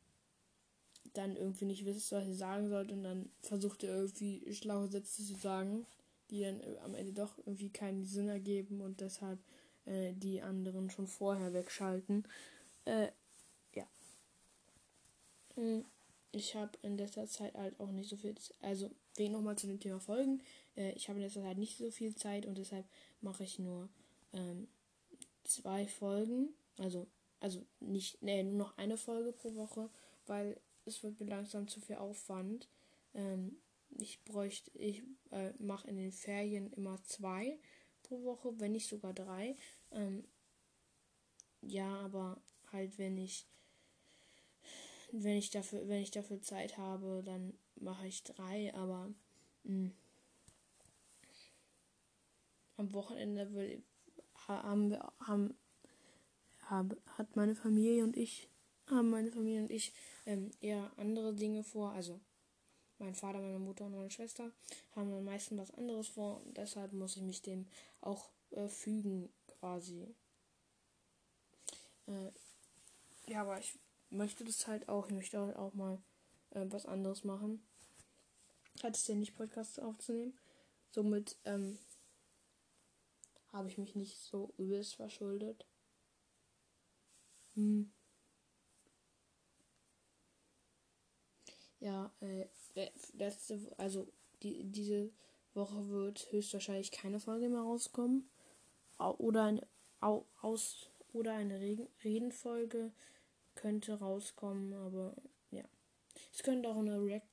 dann 1.14 1.36
irgendwie 1.36 1.64
nicht 1.64 1.84
wisst, 1.84 2.12
was 2.12 2.26
ihr 2.26 2.34
sagen 2.34 2.68
sollt 2.68 2.92
und 2.92 3.02
dann 3.02 3.30
versucht 3.42 3.82
ihr 3.82 3.90
irgendwie 3.90 4.52
schlaue 4.52 4.88
Sätze 4.88 5.24
zu 5.24 5.34
sagen, 5.34 5.86
die 6.30 6.42
dann 6.42 6.60
äh, 6.60 6.78
am 6.84 6.94
Ende 6.94 7.12
doch 7.12 7.38
irgendwie 7.38 7.70
keinen 7.70 8.04
Sinn 8.04 8.28
ergeben 8.28 8.80
und 8.80 9.00
deshalb 9.00 9.38
äh, 9.86 10.12
die 10.14 10.42
anderen 10.42 10.90
schon 10.90 11.06
vorher 11.06 11.52
wegschalten. 11.52 12.26
Äh, 12.84 13.08
ja. 13.74 13.86
Hm, 15.54 15.84
ich 16.32 16.54
habe 16.54 16.72
in 16.82 16.98
letzter 16.98 17.26
Zeit 17.26 17.54
halt 17.54 17.78
auch 17.80 17.90
nicht 17.90 18.10
so 18.10 18.16
viel, 18.16 18.34
also 18.60 18.90
wegen 19.16 19.32
nochmal 19.32 19.56
zu 19.56 19.66
dem 19.66 19.80
Thema 19.80 20.00
Folgen, 20.00 20.42
äh, 20.76 20.92
ich 20.92 21.08
habe 21.08 21.18
in 21.18 21.24
letzter 21.24 21.42
Zeit 21.42 21.58
nicht 21.58 21.78
so 21.78 21.90
viel 21.90 22.14
Zeit 22.14 22.46
und 22.46 22.58
deshalb 22.58 22.86
mache 23.20 23.44
ich 23.44 23.58
nur 23.58 23.88
ähm, 24.32 24.68
zwei 25.44 25.86
Folgen, 25.86 26.50
also 26.76 27.06
also 27.40 27.64
nicht, 27.80 28.22
nee, 28.22 28.42
nur 28.42 28.58
noch 28.58 28.78
eine 28.78 28.96
Folge 28.96 29.32
pro 29.32 29.54
Woche, 29.54 29.90
weil 30.26 30.60
es 30.88 31.02
wird 31.02 31.20
mir 31.20 31.26
langsam 31.26 31.68
zu 31.68 31.80
viel 31.80 31.96
Aufwand. 31.96 32.68
Ähm, 33.14 33.56
ich 33.98 34.22
bräuchte, 34.24 34.70
ich 34.78 35.02
äh, 35.30 35.52
mache 35.58 35.88
in 35.88 35.96
den 35.96 36.12
Ferien 36.12 36.72
immer 36.72 37.02
zwei 37.04 37.58
pro 38.02 38.22
Woche, 38.24 38.58
wenn 38.60 38.72
nicht 38.72 38.88
sogar 38.88 39.14
drei. 39.14 39.56
Ähm, 39.92 40.24
ja, 41.62 42.00
aber 42.00 42.40
halt, 42.72 42.98
wenn 42.98 43.16
ich, 43.16 43.46
wenn 45.12 45.36
ich 45.36 45.50
dafür, 45.50 45.88
wenn 45.88 46.02
ich 46.02 46.10
dafür 46.10 46.40
Zeit 46.40 46.76
habe, 46.76 47.22
dann 47.24 47.54
mache 47.76 48.06
ich 48.06 48.22
drei, 48.24 48.74
aber 48.74 49.08
mh, 49.64 49.90
hm, 49.90 49.92
am 52.76 52.92
Wochenende 52.94 53.52
will, 53.54 53.82
haben 54.46 54.96
haben, 55.20 55.54
haben, 56.60 56.96
hat 57.16 57.36
meine 57.36 57.54
Familie 57.54 58.04
und 58.04 58.16
ich, 58.16 58.48
haben 58.90 59.10
meine 59.10 59.30
Familie 59.30 59.62
und 59.62 59.70
ich 59.70 59.92
ähm, 60.26 60.50
eher 60.60 60.90
andere 60.96 61.34
Dinge 61.34 61.62
vor. 61.62 61.92
Also 61.92 62.20
mein 62.98 63.14
Vater, 63.14 63.38
meine 63.40 63.58
Mutter 63.58 63.86
und 63.86 63.94
meine 63.94 64.10
Schwester 64.10 64.50
haben 64.96 65.12
am 65.12 65.24
meisten 65.24 65.56
was 65.58 65.70
anderes 65.72 66.08
vor 66.08 66.42
und 66.44 66.56
deshalb 66.56 66.92
muss 66.92 67.16
ich 67.16 67.22
mich 67.22 67.42
dem 67.42 67.66
auch 68.00 68.30
äh, 68.50 68.68
fügen 68.68 69.28
quasi. 69.46 70.14
Äh, 72.06 72.30
ja, 73.30 73.42
aber 73.42 73.58
ich 73.58 73.78
möchte 74.10 74.44
das 74.44 74.66
halt 74.66 74.88
auch. 74.88 75.06
Ich 75.06 75.14
möchte 75.14 75.38
halt 75.38 75.56
auch 75.56 75.74
mal 75.74 75.98
äh, 76.50 76.64
was 76.68 76.86
anderes 76.86 77.24
machen. 77.24 77.62
Hat 78.82 78.96
es 78.96 79.04
denn 79.04 79.20
nicht 79.20 79.36
Podcasts 79.36 79.78
aufzunehmen? 79.78 80.38
Somit 80.90 81.36
ähm, 81.44 81.78
habe 83.52 83.68
ich 83.68 83.78
mich 83.78 83.94
nicht 83.94 84.18
so 84.18 84.52
übelst 84.56 84.94
verschuldet. 84.94 85.66
Hm. 87.54 87.92
Ja, 91.80 92.12
äh, 92.20 92.46
letzte, 93.14 93.58
also 93.76 94.06
die, 94.42 94.64
diese 94.64 95.10
Woche 95.54 95.88
wird 95.88 96.30
höchstwahrscheinlich 96.32 96.90
keine 96.90 97.20
Folge 97.20 97.48
mehr 97.48 97.60
rauskommen. 97.60 98.28
Oder 98.98 99.44
eine, 99.44 99.66
aus, 100.00 100.90
oder 101.12 101.34
eine 101.34 101.60
Redenfolge 102.04 102.92
könnte 103.54 103.94
rauskommen, 103.94 104.72
aber 104.72 105.14
ja. 105.50 105.64
Es 106.32 106.42
könnte 106.42 106.68
auch 106.68 106.78
eine 106.78 107.00
React 107.00 107.26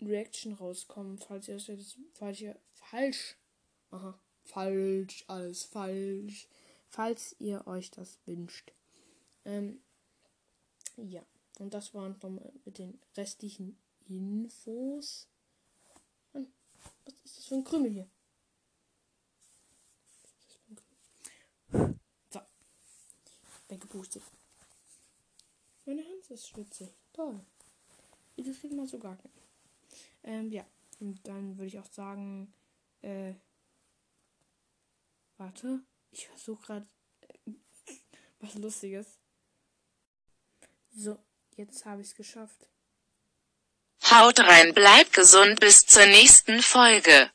Reaction 0.00 0.52
rauskommen, 0.54 1.18
falls 1.18 1.48
ihr 1.48 1.54
das 1.54 1.96
falls 2.14 2.40
ihr 2.40 2.58
falsch. 2.72 3.36
Aha, 3.90 4.18
falsch, 4.44 5.24
alles 5.28 5.64
falsch. 5.64 6.48
Falls 6.88 7.36
ihr 7.38 7.66
euch 7.66 7.90
das 7.90 8.18
wünscht. 8.26 8.72
Ähm, 9.44 9.80
ja. 10.96 11.22
Und 11.58 11.74
das 11.74 11.94
waren 11.94 12.18
dann 12.20 12.40
mit 12.64 12.78
den 12.78 12.98
restlichen 13.16 13.76
Infos. 14.08 15.28
Mann, 16.32 16.52
was 17.04 17.14
ist 17.24 17.38
das 17.38 17.46
für 17.46 17.54
ein 17.56 17.64
Krümel 17.64 17.90
hier? 17.90 18.08
So. 22.30 22.40
Bin 23.68 23.80
gepustet. 23.80 24.22
Meine 25.84 26.04
Hand 26.04 26.30
ist 26.30 26.48
schwitzig. 26.48 26.88
Toll. 27.12 27.40
Das 28.36 28.60
kriegt 28.60 28.74
man 28.74 28.86
so 28.86 28.98
gar 28.98 29.14
nicht. 29.14 29.30
Ähm, 30.22 30.50
ja. 30.50 30.64
Und 31.00 31.26
dann 31.26 31.56
würde 31.58 31.66
ich 31.66 31.78
auch 31.78 31.92
sagen, 31.92 32.52
äh, 33.02 33.34
warte. 35.36 35.80
Ich 36.10 36.28
versuche 36.28 36.62
gerade 36.62 36.86
äh, 37.20 37.52
was 38.40 38.54
Lustiges. 38.54 39.18
So, 40.94 41.18
Jetzt 41.56 41.84
habe 41.84 42.00
ich 42.00 42.08
es 42.08 42.14
geschafft. 42.14 42.68
Haut 44.10 44.40
rein, 44.40 44.74
bleibt 44.74 45.12
gesund 45.12 45.60
bis 45.60 45.86
zur 45.86 46.06
nächsten 46.06 46.62
Folge. 46.62 47.30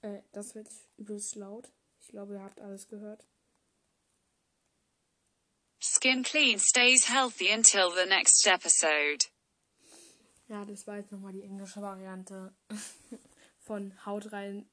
Äh, 0.00 0.22
das 0.32 0.54
wird 0.54 0.68
übelst 0.96 1.36
laut. 1.36 1.70
Ich 2.00 2.08
glaube, 2.08 2.34
ihr 2.34 2.42
habt 2.42 2.60
alles 2.60 2.88
gehört. 2.88 3.24
Skin 5.80 6.22
clean 6.22 6.58
stays 6.58 7.08
healthy 7.08 7.52
until 7.52 7.90
the 7.90 8.06
next 8.06 8.46
episode. 8.46 9.26
Ja, 10.48 10.64
das 10.64 10.86
war 10.86 10.96
jetzt 10.96 11.10
nochmal 11.10 11.32
die 11.32 11.42
englische 11.42 11.82
Variante 11.82 12.54
von 13.58 13.92
Haut 14.06 14.32
rein, 14.32 14.68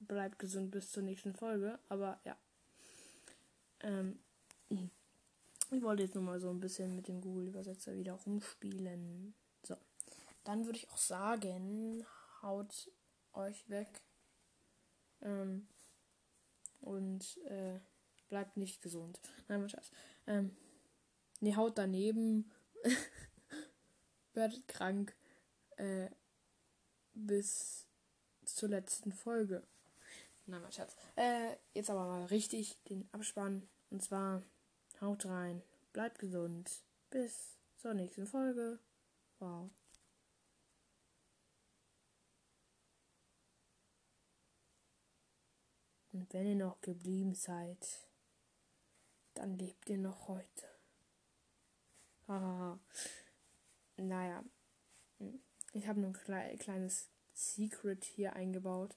bleibt 0.00 0.38
gesund 0.38 0.70
bis 0.70 0.90
zur 0.90 1.02
nächsten 1.02 1.34
Folge. 1.34 1.78
Aber 1.88 2.20
ja. 2.24 2.36
Ähm, 3.80 4.22
ich 5.70 5.82
wollte 5.82 6.02
jetzt 6.02 6.14
nochmal 6.14 6.40
so 6.40 6.50
ein 6.50 6.60
bisschen 6.60 6.96
mit 6.96 7.08
dem 7.08 7.20
Google-Übersetzer 7.20 7.96
wieder 7.96 8.14
rumspielen. 8.14 9.34
So. 9.62 9.76
Dann 10.44 10.66
würde 10.66 10.78
ich 10.78 10.88
auch 10.90 10.98
sagen, 10.98 12.04
haut 12.42 12.90
euch 13.32 13.68
weg. 13.68 14.02
Ähm, 15.22 15.68
und 16.80 17.38
äh, 17.46 17.78
bleibt 18.28 18.56
nicht 18.56 18.80
gesund. 18.82 19.20
Nein, 19.48 19.62
was 19.62 19.72
Scheiß. 19.72 19.90
Ähm, 20.26 20.56
nee, 21.40 21.54
haut 21.54 21.76
daneben. 21.78 22.50
werdet 24.34 24.66
krank. 24.68 25.14
Äh, 25.76 26.08
bis 27.14 27.86
zur 28.44 28.68
letzten 28.68 29.12
Folge. 29.12 29.62
Nein, 30.46 30.62
mein 30.62 30.72
Schatz. 30.72 30.96
Äh, 31.16 31.56
jetzt 31.74 31.90
aber 31.90 32.06
mal 32.06 32.24
richtig 32.26 32.82
den 32.84 33.08
Abspann. 33.12 33.68
Und 33.90 34.02
zwar 34.02 34.42
haut 35.00 35.26
rein, 35.26 35.62
bleibt 35.92 36.18
gesund. 36.18 36.84
Bis 37.10 37.58
zur 37.76 37.94
nächsten 37.94 38.26
Folge. 38.26 38.78
Wow. 39.38 39.70
Und 46.12 46.32
wenn 46.32 46.46
ihr 46.46 46.56
noch 46.56 46.80
geblieben 46.80 47.34
seid, 47.34 48.08
dann 49.34 49.56
lebt 49.56 49.88
ihr 49.88 49.98
noch 49.98 50.28
heute. 50.28 50.68
Haha. 52.26 52.78
naja. 53.96 54.44
Ich 55.72 55.86
habe 55.86 56.00
ein 56.00 56.12
kleines 56.58 57.08
Secret 57.32 58.04
hier 58.04 58.34
eingebaut. 58.34 58.96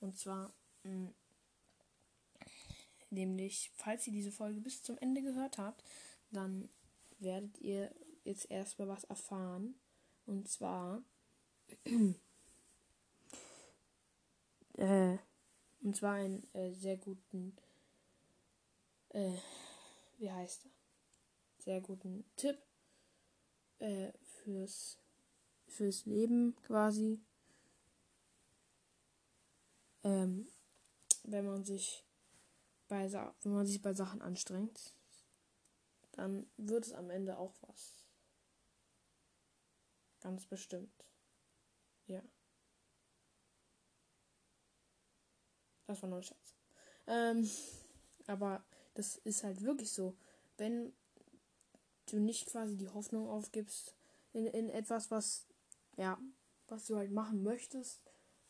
Und 0.00 0.16
zwar, 0.16 0.52
mh, 0.84 1.12
nämlich, 3.10 3.70
falls 3.74 4.06
ihr 4.06 4.12
diese 4.12 4.32
Folge 4.32 4.60
bis 4.60 4.82
zum 4.82 4.98
Ende 4.98 5.22
gehört 5.22 5.58
habt, 5.58 5.84
dann 6.30 6.68
werdet 7.18 7.58
ihr 7.60 7.94
jetzt 8.24 8.50
erstmal 8.50 8.88
was 8.88 9.04
erfahren. 9.04 9.74
Und 10.26 10.48
zwar, 10.48 11.02
äh, 14.74 15.18
und 15.82 15.96
zwar 15.96 16.14
einen 16.14 16.46
äh, 16.54 16.72
sehr 16.72 16.96
guten, 16.96 17.56
äh, 19.10 19.32
wie 20.18 20.30
heißt 20.30 20.66
er? 20.66 20.70
Sehr 21.64 21.80
guten 21.80 22.24
Tipp 22.36 22.58
äh, 23.78 24.12
fürs, 24.22 24.98
fürs 25.66 26.06
Leben 26.06 26.56
quasi. 26.62 27.20
Ähm, 30.04 30.46
wenn 31.24 31.46
man 31.46 31.64
sich 31.64 32.04
bei 32.88 33.12
wenn 33.12 33.52
man 33.52 33.66
sich 33.66 33.82
bei 33.82 33.94
Sachen 33.94 34.22
anstrengt, 34.22 34.96
dann 36.12 36.50
wird 36.56 36.86
es 36.86 36.92
am 36.92 37.10
Ende 37.10 37.38
auch 37.38 37.54
was. 37.62 38.08
Ganz 40.20 40.46
bestimmt. 40.46 41.04
Ja. 42.06 42.22
Das 45.86 46.02
war 46.02 46.08
nur 46.08 46.18
ein 46.18 46.24
Schatz. 46.24 46.54
Ähm, 47.06 47.48
aber 48.26 48.64
das 48.94 49.16
ist 49.16 49.44
halt 49.44 49.62
wirklich 49.62 49.92
so. 49.92 50.16
Wenn 50.56 50.92
du 52.06 52.18
nicht 52.18 52.46
quasi 52.46 52.76
die 52.76 52.88
Hoffnung 52.88 53.28
aufgibst 53.28 53.94
in, 54.32 54.46
in 54.46 54.68
etwas, 54.70 55.10
was, 55.10 55.46
ja, 55.96 56.18
was 56.66 56.86
du 56.86 56.96
halt 56.96 57.12
machen 57.12 57.42
möchtest, 57.42 58.02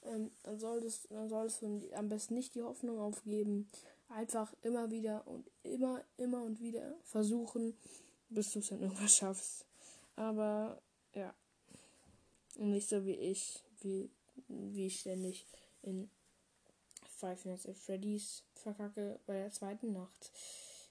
ähm, 0.03 0.31
dann 0.43 0.59
solltest, 0.59 1.11
dann 1.11 1.29
solltest 1.29 1.63
du 1.63 1.91
am 1.95 2.09
besten 2.09 2.35
nicht 2.35 2.55
die 2.55 2.63
Hoffnung 2.63 2.99
aufgeben. 2.99 3.71
Einfach 4.09 4.55
immer 4.63 4.91
wieder 4.91 5.27
und 5.27 5.51
immer, 5.63 6.03
immer 6.17 6.43
und 6.43 6.61
wieder 6.61 6.97
versuchen, 7.05 7.77
bis 8.29 8.53
du 8.53 8.61
es 8.61 8.69
dann 8.69 8.83
irgendwas 8.83 9.17
schaffst. 9.17 9.67
Aber 10.17 10.81
ja. 11.15 11.35
nicht 12.57 12.89
so 12.89 13.05
wie 13.05 13.15
ich, 13.15 13.63
wie, 13.81 14.11
wie 14.49 14.87
ich 14.87 15.01
ständig 15.01 15.47
in 15.83 16.11
Five 17.19 17.45
Nights 17.45 17.67
at 17.67 17.77
Freddy's 17.77 18.45
verkacke 18.55 19.19
bei 19.27 19.35
der 19.35 19.51
zweiten 19.51 19.93
Nacht. 19.93 20.31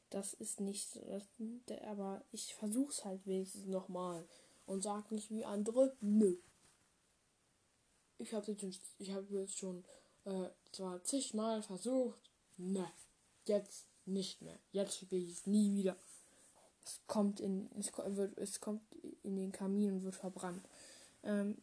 Das 0.09 0.34
ist 0.34 0.59
nicht 0.59 0.89
so, 0.89 1.01
das, 1.05 1.82
aber 1.84 2.24
ich 2.32 2.53
versuch's 2.53 3.03
halt 3.03 3.26
wenigstens 3.26 3.65
nochmal 3.65 4.28
und 4.65 4.84
sag 4.84 5.11
nicht 5.11 5.32
wie 5.32 5.45
andere, 5.45 5.95
nö. 6.01 6.38
Ich 8.18 8.34
habe 8.34 8.51
jetzt, 8.51 8.82
ich 8.97 9.11
hab 9.11 9.30
jetzt 9.30 9.57
schon 9.57 9.84
äh, 10.26 10.49
zwar 10.72 11.03
zigmal 11.03 11.61
versucht, 11.61 12.32
ne, 12.57 12.89
jetzt 13.47 13.85
nicht 14.05 14.41
mehr. 14.41 14.57
Jetzt 14.71 15.11
will 15.11 15.23
ich 15.23 15.31
es 15.31 15.47
nie 15.47 15.73
wieder. 15.75 15.95
Es 16.83 17.01
kommt 17.07 17.39
in, 17.39 17.69
es, 17.77 17.91
wird, 17.97 18.37
es 18.37 18.59
kommt 18.61 18.81
in 19.23 19.35
den 19.35 19.51
Kamin 19.51 19.93
und 19.93 20.03
wird 20.03 20.15
verbrannt. 20.15 20.65
Ähm, 21.23 21.57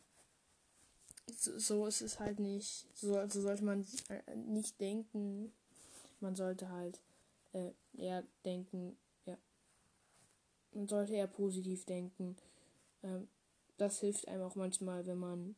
so, 1.38 1.58
so 1.58 1.86
ist 1.86 2.02
es 2.02 2.20
halt 2.20 2.38
nicht. 2.40 2.86
So, 2.94 3.16
also 3.16 3.40
sollte 3.40 3.64
man 3.64 3.86
äh, 4.08 4.36
nicht 4.36 4.80
denken. 4.80 5.52
Man 6.20 6.36
sollte 6.36 6.68
halt 6.68 7.00
äh, 7.52 7.70
eher 7.96 8.24
denken, 8.44 8.96
ja. 9.24 9.36
Man 10.72 10.88
sollte 10.88 11.14
eher 11.14 11.26
positiv 11.26 11.84
denken. 11.86 12.36
Ähm, 13.02 13.28
das 13.78 14.00
hilft 14.00 14.28
einem 14.28 14.42
auch 14.42 14.54
manchmal, 14.54 15.06
wenn 15.06 15.18
man 15.18 15.56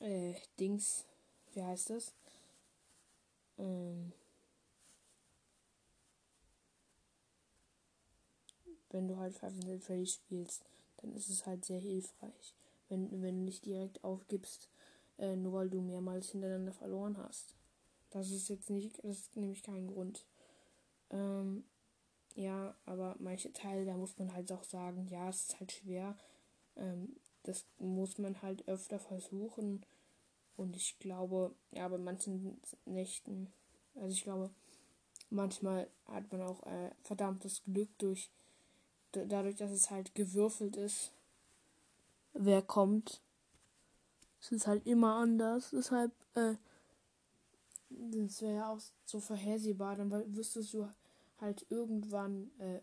äh, 0.00 0.34
Dings, 0.58 1.04
wie 1.52 1.62
heißt 1.62 1.90
das? 1.90 2.12
Ähm, 3.58 4.12
wenn 8.94 9.08
du 9.08 9.16
halt 9.18 9.34
Five 9.34 9.54
Nights 9.56 9.70
at 9.70 9.82
Freddy's 9.82 10.14
spielst, 10.14 10.64
dann 10.98 11.12
ist 11.12 11.28
es 11.28 11.44
halt 11.44 11.64
sehr 11.64 11.80
hilfreich 11.80 12.54
wenn, 12.88 13.10
wenn 13.22 13.38
du 13.38 13.44
nicht 13.44 13.64
direkt 13.64 14.02
aufgibst, 14.04 14.70
äh, 15.18 15.36
nur 15.36 15.52
weil 15.52 15.70
du 15.70 15.80
mehrmals 15.80 16.30
hintereinander 16.30 16.72
verloren 16.72 17.16
hast. 17.18 17.54
Das 18.10 18.30
ist 18.30 18.48
jetzt 18.48 18.70
nicht, 18.70 18.98
das 18.98 19.18
ist 19.18 19.36
nämlich 19.36 19.62
kein 19.62 19.86
Grund. 19.86 20.26
Ähm, 21.10 21.64
ja, 22.36 22.74
aber 22.86 23.16
manche 23.18 23.52
Teile, 23.52 23.84
da 23.84 23.96
muss 23.96 24.18
man 24.18 24.32
halt 24.32 24.50
auch 24.52 24.64
sagen, 24.64 25.06
ja, 25.08 25.28
es 25.28 25.48
ist 25.48 25.60
halt 25.60 25.72
schwer. 25.72 26.16
Ähm, 26.76 27.16
das 27.42 27.66
muss 27.78 28.18
man 28.18 28.40
halt 28.42 28.66
öfter 28.68 28.98
versuchen. 28.98 29.84
Und 30.56 30.76
ich 30.76 30.98
glaube, 30.98 31.54
ja, 31.72 31.88
bei 31.88 31.98
manchen 31.98 32.60
Nächten, 32.84 33.52
also 33.96 34.12
ich 34.12 34.22
glaube, 34.22 34.50
manchmal 35.30 35.88
hat 36.06 36.30
man 36.30 36.42
auch 36.42 36.64
äh, 36.66 36.90
verdammtes 37.02 37.62
Glück 37.64 37.90
durch, 37.98 38.30
dadurch, 39.16 39.56
dass 39.56 39.70
es 39.70 39.90
halt 39.90 40.14
gewürfelt 40.14 40.76
ist 40.76 41.12
wer 42.34 42.62
kommt. 42.62 43.22
Es 44.40 44.52
ist 44.52 44.66
halt 44.66 44.86
immer 44.86 45.16
anders. 45.16 45.70
Deshalb, 45.70 46.12
äh, 46.34 46.56
das 47.88 48.42
wäre 48.42 48.56
ja 48.56 48.68
auch 48.68 48.80
so 49.06 49.20
vorhersehbar. 49.20 49.96
Dann 49.96 50.10
wüsstest 50.36 50.74
du 50.74 50.88
halt 51.40 51.64
irgendwann 51.70 52.50
äh, 52.58 52.80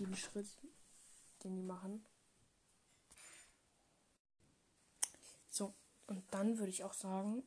den 0.00 0.14
Schritt, 0.16 0.48
den 1.44 1.54
die 1.54 1.62
machen. 1.62 2.04
So, 5.50 5.72
und 6.06 6.22
dann 6.30 6.58
würde 6.58 6.70
ich 6.70 6.84
auch 6.84 6.94
sagen, 6.94 7.42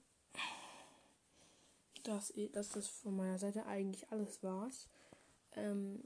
dass, 2.04 2.34
dass 2.54 2.70
das 2.70 2.88
von 2.88 3.16
meiner 3.16 3.38
Seite 3.38 3.66
eigentlich 3.66 4.10
alles 4.12 4.42
war's. 4.44 4.88
Ähm, 5.54 6.04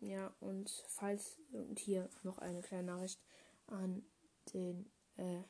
ja, 0.00 0.32
und 0.40 0.70
falls, 0.88 1.38
und 1.52 1.78
hier 1.78 2.08
noch 2.22 2.38
eine 2.38 2.62
kleine 2.62 2.84
Nachricht 2.84 3.20
an 3.66 4.04
den 4.52 4.90
äh, 5.16 5.42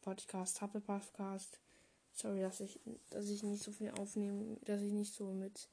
Podcast, 0.00 0.60
Hubble 0.62 0.80
Podcast. 0.80 1.60
Sorry, 2.12 2.40
dass 2.40 2.60
ich, 2.60 2.80
dass 3.10 3.28
ich 3.28 3.42
nicht 3.42 3.62
so 3.62 3.72
viel 3.72 3.90
aufnehmen, 3.90 4.58
dass 4.64 4.80
ich 4.80 4.92
nicht 4.92 5.14
so 5.14 5.32
mit, 5.32 5.68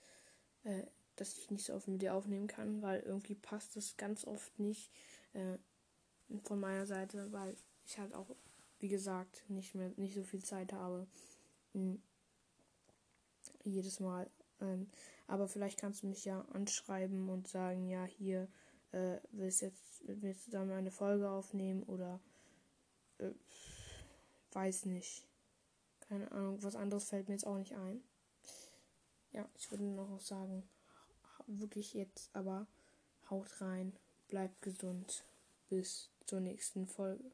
äh, 0.63 0.83
dass 1.15 1.37
ich 1.37 1.51
nicht 1.51 1.65
so 1.65 1.73
oft 1.73 1.87
mit 1.87 2.01
dir 2.01 2.13
aufnehmen 2.13 2.47
kann, 2.47 2.81
weil 2.81 3.01
irgendwie 3.01 3.35
passt 3.35 3.77
es 3.77 3.95
ganz 3.95 4.25
oft 4.25 4.59
nicht 4.59 4.91
äh, 5.33 5.57
von 6.43 6.59
meiner 6.59 6.85
Seite, 6.85 7.31
weil 7.31 7.55
ich 7.85 7.97
halt 7.97 8.13
auch, 8.13 8.35
wie 8.79 8.89
gesagt, 8.89 9.43
nicht 9.49 9.75
mehr, 9.75 9.91
nicht 9.95 10.15
so 10.15 10.23
viel 10.23 10.43
Zeit 10.43 10.73
habe. 10.73 11.07
Mh, 11.73 11.97
jedes 13.63 13.99
Mal. 13.99 14.29
Ähm, 14.59 14.89
aber 15.27 15.47
vielleicht 15.47 15.79
kannst 15.79 16.03
du 16.03 16.07
mich 16.07 16.25
ja 16.25 16.41
anschreiben 16.53 17.29
und 17.29 17.47
sagen, 17.47 17.87
ja, 17.87 18.05
hier 18.05 18.47
äh, 18.91 19.17
willst 19.31 19.61
jetzt 19.61 20.03
mit 20.05 20.21
mir 20.21 20.37
zusammen 20.37 20.71
eine 20.71 20.91
Folge 20.91 21.29
aufnehmen 21.29 21.83
oder 21.83 22.19
äh, 23.19 23.31
weiß 24.51 24.85
nicht. 24.85 25.27
Keine 26.01 26.31
Ahnung, 26.31 26.61
was 26.61 26.75
anderes 26.75 27.05
fällt 27.05 27.27
mir 27.27 27.35
jetzt 27.35 27.47
auch 27.47 27.57
nicht 27.57 27.73
ein. 27.73 28.03
Ja, 29.31 29.49
ich 29.55 29.71
würde 29.71 29.83
noch 29.83 30.19
sagen, 30.19 30.63
wirklich 31.47 31.93
jetzt 31.93 32.29
aber 32.35 32.67
haut 33.29 33.61
rein, 33.61 33.93
bleibt 34.27 34.61
gesund. 34.61 35.25
Bis 35.69 36.11
zur 36.25 36.39
nächsten 36.39 36.85
Folge. 36.85 37.31